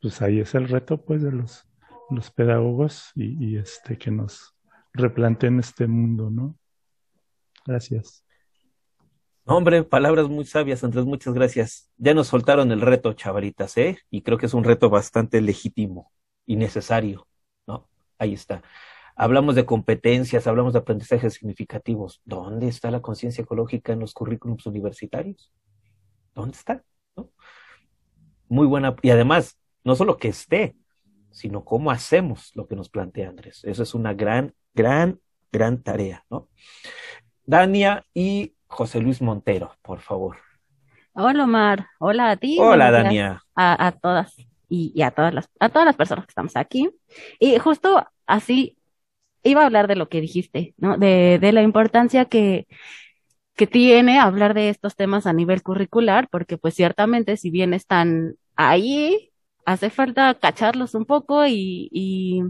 [0.00, 1.68] pues ahí es el reto pues de los,
[2.10, 4.54] los pedagogos y, y este que nos
[4.92, 6.56] replanteen este mundo, ¿no?
[7.64, 8.24] Gracias.
[9.44, 11.90] Hombre, palabras muy sabias, Andrés, muchas gracias.
[11.96, 13.98] Ya nos soltaron el reto, chavalitas, ¿eh?
[14.08, 16.12] Y creo que es un reto bastante legítimo
[16.46, 17.26] y necesario,
[17.66, 17.88] ¿no?
[18.18, 18.62] Ahí está.
[19.16, 22.20] Hablamos de competencias, hablamos de aprendizajes significativos.
[22.24, 25.52] ¿Dónde está la conciencia ecológica en los currículums universitarios?
[26.34, 26.82] ¿Dónde está?
[28.48, 28.96] Muy buena.
[29.02, 30.76] Y además, no solo que esté,
[31.30, 33.64] sino cómo hacemos lo que nos plantea Andrés.
[33.64, 36.48] Eso es una gran gran, gran tarea, ¿no?
[37.44, 40.36] Dania y José Luis Montero, por favor.
[41.14, 42.56] Hola Omar, hola a ti.
[42.58, 43.42] Hola Dania.
[43.54, 44.34] A, todas
[44.68, 46.90] y, a todas las a todas las personas que estamos aquí.
[47.38, 48.78] Y justo así
[49.42, 50.96] iba a hablar de lo que dijiste, ¿no?
[50.96, 52.66] De, de la importancia que
[53.56, 58.36] que tiene hablar de estos temas a nivel curricular, porque pues ciertamente si bien están
[58.56, 59.30] ahí,
[59.64, 62.42] hace falta cacharlos un poco y, y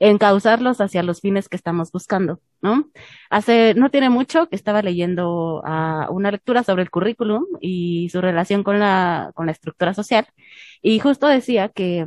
[0.00, 2.90] encauzarlos hacia los fines que estamos buscando, ¿no?
[3.30, 8.20] Hace, no tiene mucho que estaba leyendo uh, una lectura sobre el currículum y su
[8.20, 10.26] relación con la, con la estructura social
[10.82, 12.06] y justo decía que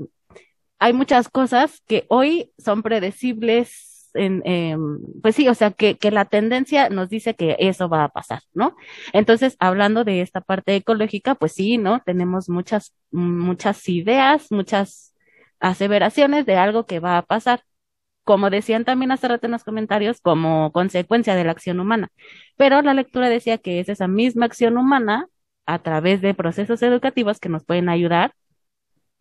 [0.80, 4.78] hay muchas cosas que hoy son predecibles eh,
[5.22, 8.42] pues sí, o sea, que, que la tendencia nos dice que eso va a pasar,
[8.54, 8.76] ¿no?
[9.14, 12.02] Entonces, hablando de esta parte ecológica, pues sí, ¿no?
[12.06, 15.14] Tenemos muchas, muchas ideas, muchas
[15.60, 17.64] aseveraciones de algo que va a pasar
[18.30, 22.10] como decían también hace rato en los comentarios, como consecuencia de la acción humana.
[22.58, 25.28] Pero la lectura decía que es esa misma acción humana
[25.66, 28.34] a través de procesos educativos que nos pueden ayudar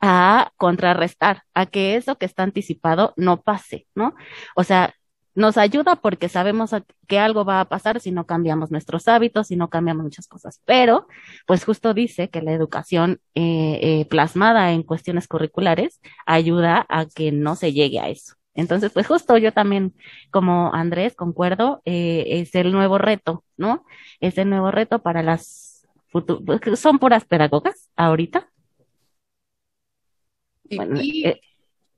[0.01, 4.15] a contrarrestar, a que eso que está anticipado no pase, ¿no?
[4.55, 4.95] O sea,
[5.39, 6.73] nos ayuda porque sabemos
[7.07, 10.61] que algo va a pasar si no cambiamos nuestros hábitos, si no cambiamos muchas cosas.
[10.65, 11.07] Pero,
[11.47, 17.31] pues justo dice que la educación eh, eh, plasmada en cuestiones curriculares ayuda a que
[17.31, 18.35] no se llegue a eso.
[18.55, 19.95] Entonces, pues justo yo también,
[20.33, 23.85] como Andrés, concuerdo, eh, es el nuevo reto, ¿no?
[24.19, 28.49] Es el nuevo reto para las futuras, son puras pedagogas ahorita.
[30.71, 31.01] Bueno,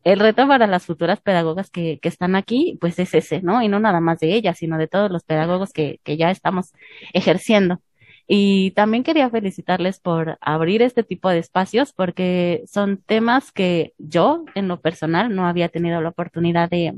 [0.05, 3.63] el reto para las futuras pedagogas que, que, están aquí, pues es ese, ¿no?
[3.63, 6.73] Y no nada más de ellas, sino de todos los pedagogos que, que ya estamos
[7.13, 7.81] ejerciendo.
[8.27, 14.45] Y también quería felicitarles por abrir este tipo de espacios porque son temas que yo,
[14.55, 16.95] en lo personal, no había tenido la oportunidad de,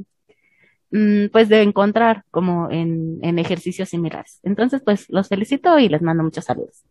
[0.91, 4.41] mm, pues, de encontrar como en, en ejercicios similares.
[4.43, 6.85] Entonces, pues, los felicito y les mando muchos saludos.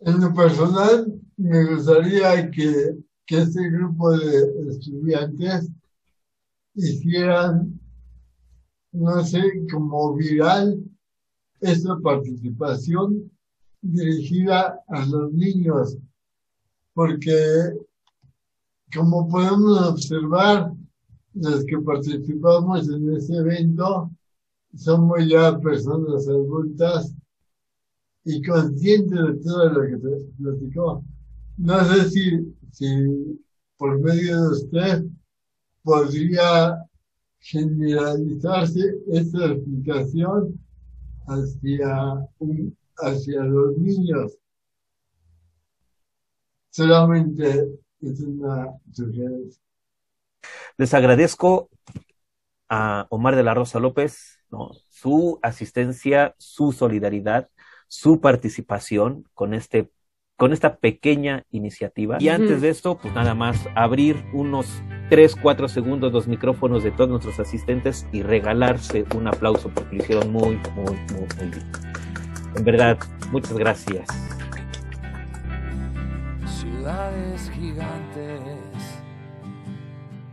[0.00, 5.68] En lo personal, me gustaría que que este grupo de estudiantes
[6.74, 7.78] hicieran,
[8.92, 10.80] no sé, como viral
[11.60, 13.30] esta participación
[13.82, 15.96] dirigida a los niños,
[16.94, 17.72] porque
[18.94, 20.72] como podemos observar,
[21.34, 24.10] los que participamos en este evento
[24.74, 27.14] somos ya personas adultas
[28.26, 31.04] y conscientes de todo lo que se platicó.
[31.58, 33.40] No sé si, si
[33.76, 35.04] por medio de usted
[35.84, 36.76] podría
[37.38, 38.80] generalizarse
[39.12, 40.58] esta explicación
[41.28, 42.26] hacia,
[42.98, 44.36] hacia los niños.
[46.70, 49.62] Solamente es una sugerencia.
[50.76, 51.70] Les agradezco
[52.68, 54.72] a Omar de la Rosa López ¿no?
[54.88, 57.48] su asistencia, su solidaridad,
[57.88, 59.90] su participación con este
[60.36, 62.18] con esta pequeña iniciativa.
[62.20, 66.90] Y antes de esto, pues nada más abrir unos 3, 4 segundos los micrófonos de
[66.90, 71.72] todos nuestros asistentes y regalarse un aplauso porque lo hicieron muy, muy, muy, muy bien.
[72.54, 72.98] En verdad,
[73.30, 74.08] muchas gracias.
[76.60, 78.60] Ciudades gigantes,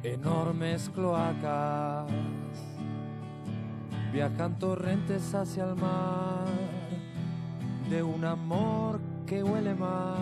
[0.04, 2.12] enormes cloacas,
[4.12, 6.83] viajan torrentes hacia el mar
[7.90, 10.18] de un amor que huele mal,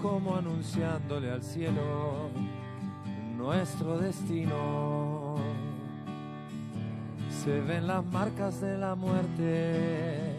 [0.00, 2.30] como anunciándole al cielo
[3.36, 5.36] nuestro destino.
[7.42, 10.34] Se ven las marcas de la muerte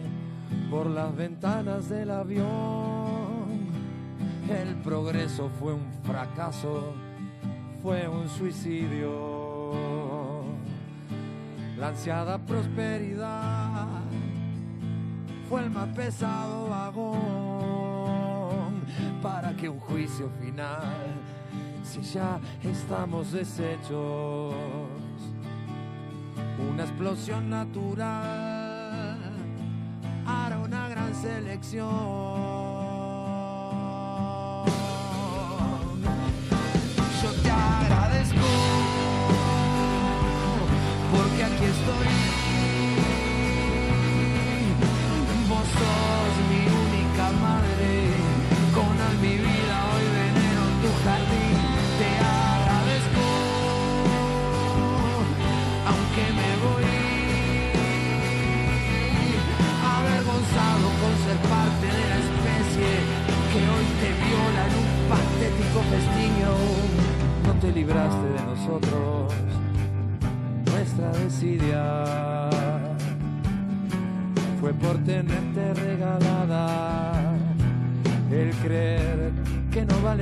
[0.70, 3.66] por las ventanas del avión.
[4.50, 6.93] El progreso fue un fracaso,
[7.82, 9.76] fue un suicidio.
[11.78, 13.55] La ansiada prosperidad
[15.56, 17.16] fue el más pesado vagón
[19.24, 21.16] para que un juicio final,
[21.82, 24.53] si ya estamos deshechos,
[26.70, 29.18] una explosión natural
[30.28, 32.55] hará una gran selección.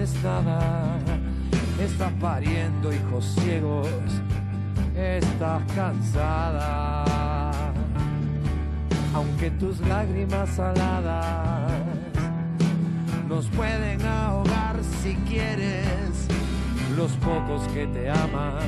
[0.03, 0.43] Estás
[2.19, 3.87] pariendo hijos ciegos,
[4.97, 7.45] estás cansada.
[9.15, 11.71] Aunque tus lágrimas saladas
[13.29, 16.27] nos pueden ahogar si quieres,
[16.97, 18.59] los pocos que te aman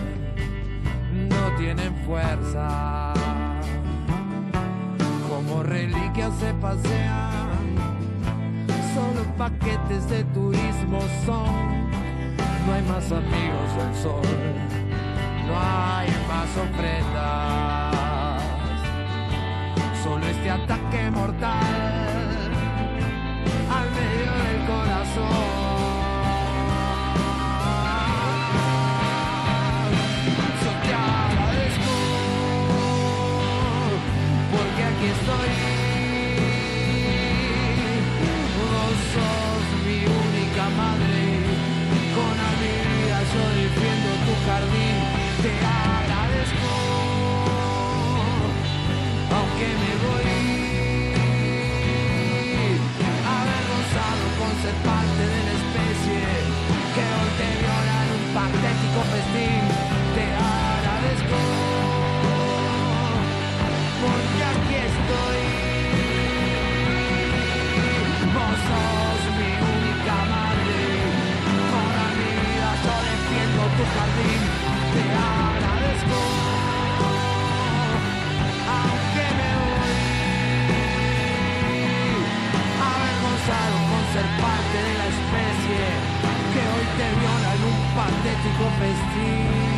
[1.28, 3.14] no tienen fuerza.
[5.28, 7.35] Como reliquias se pasean,
[8.95, 11.89] solo paquetes de turismo son.
[12.65, 14.22] No hay más amigos del sol,
[15.47, 18.43] no hay más ofrendas,
[20.01, 22.49] solo este ataque mortal
[23.77, 25.65] al medio del corazón.
[34.88, 35.49] aquí estoy.
[35.55, 35.74] Vos sos mi única
[59.34, 61.39] Te agradezco,
[64.02, 65.41] porque aquí estoy.
[68.35, 70.80] Vos sos mi única madre,
[71.72, 74.41] para mi vida yo defiendo tu jardín.
[74.93, 75.03] Te
[75.41, 76.19] agradezco,
[78.77, 80.80] aunque me hubiese
[82.93, 85.84] avergonzado con ser parte de la especie
[86.53, 87.44] que hoy te vio.
[88.06, 89.74] patético festim.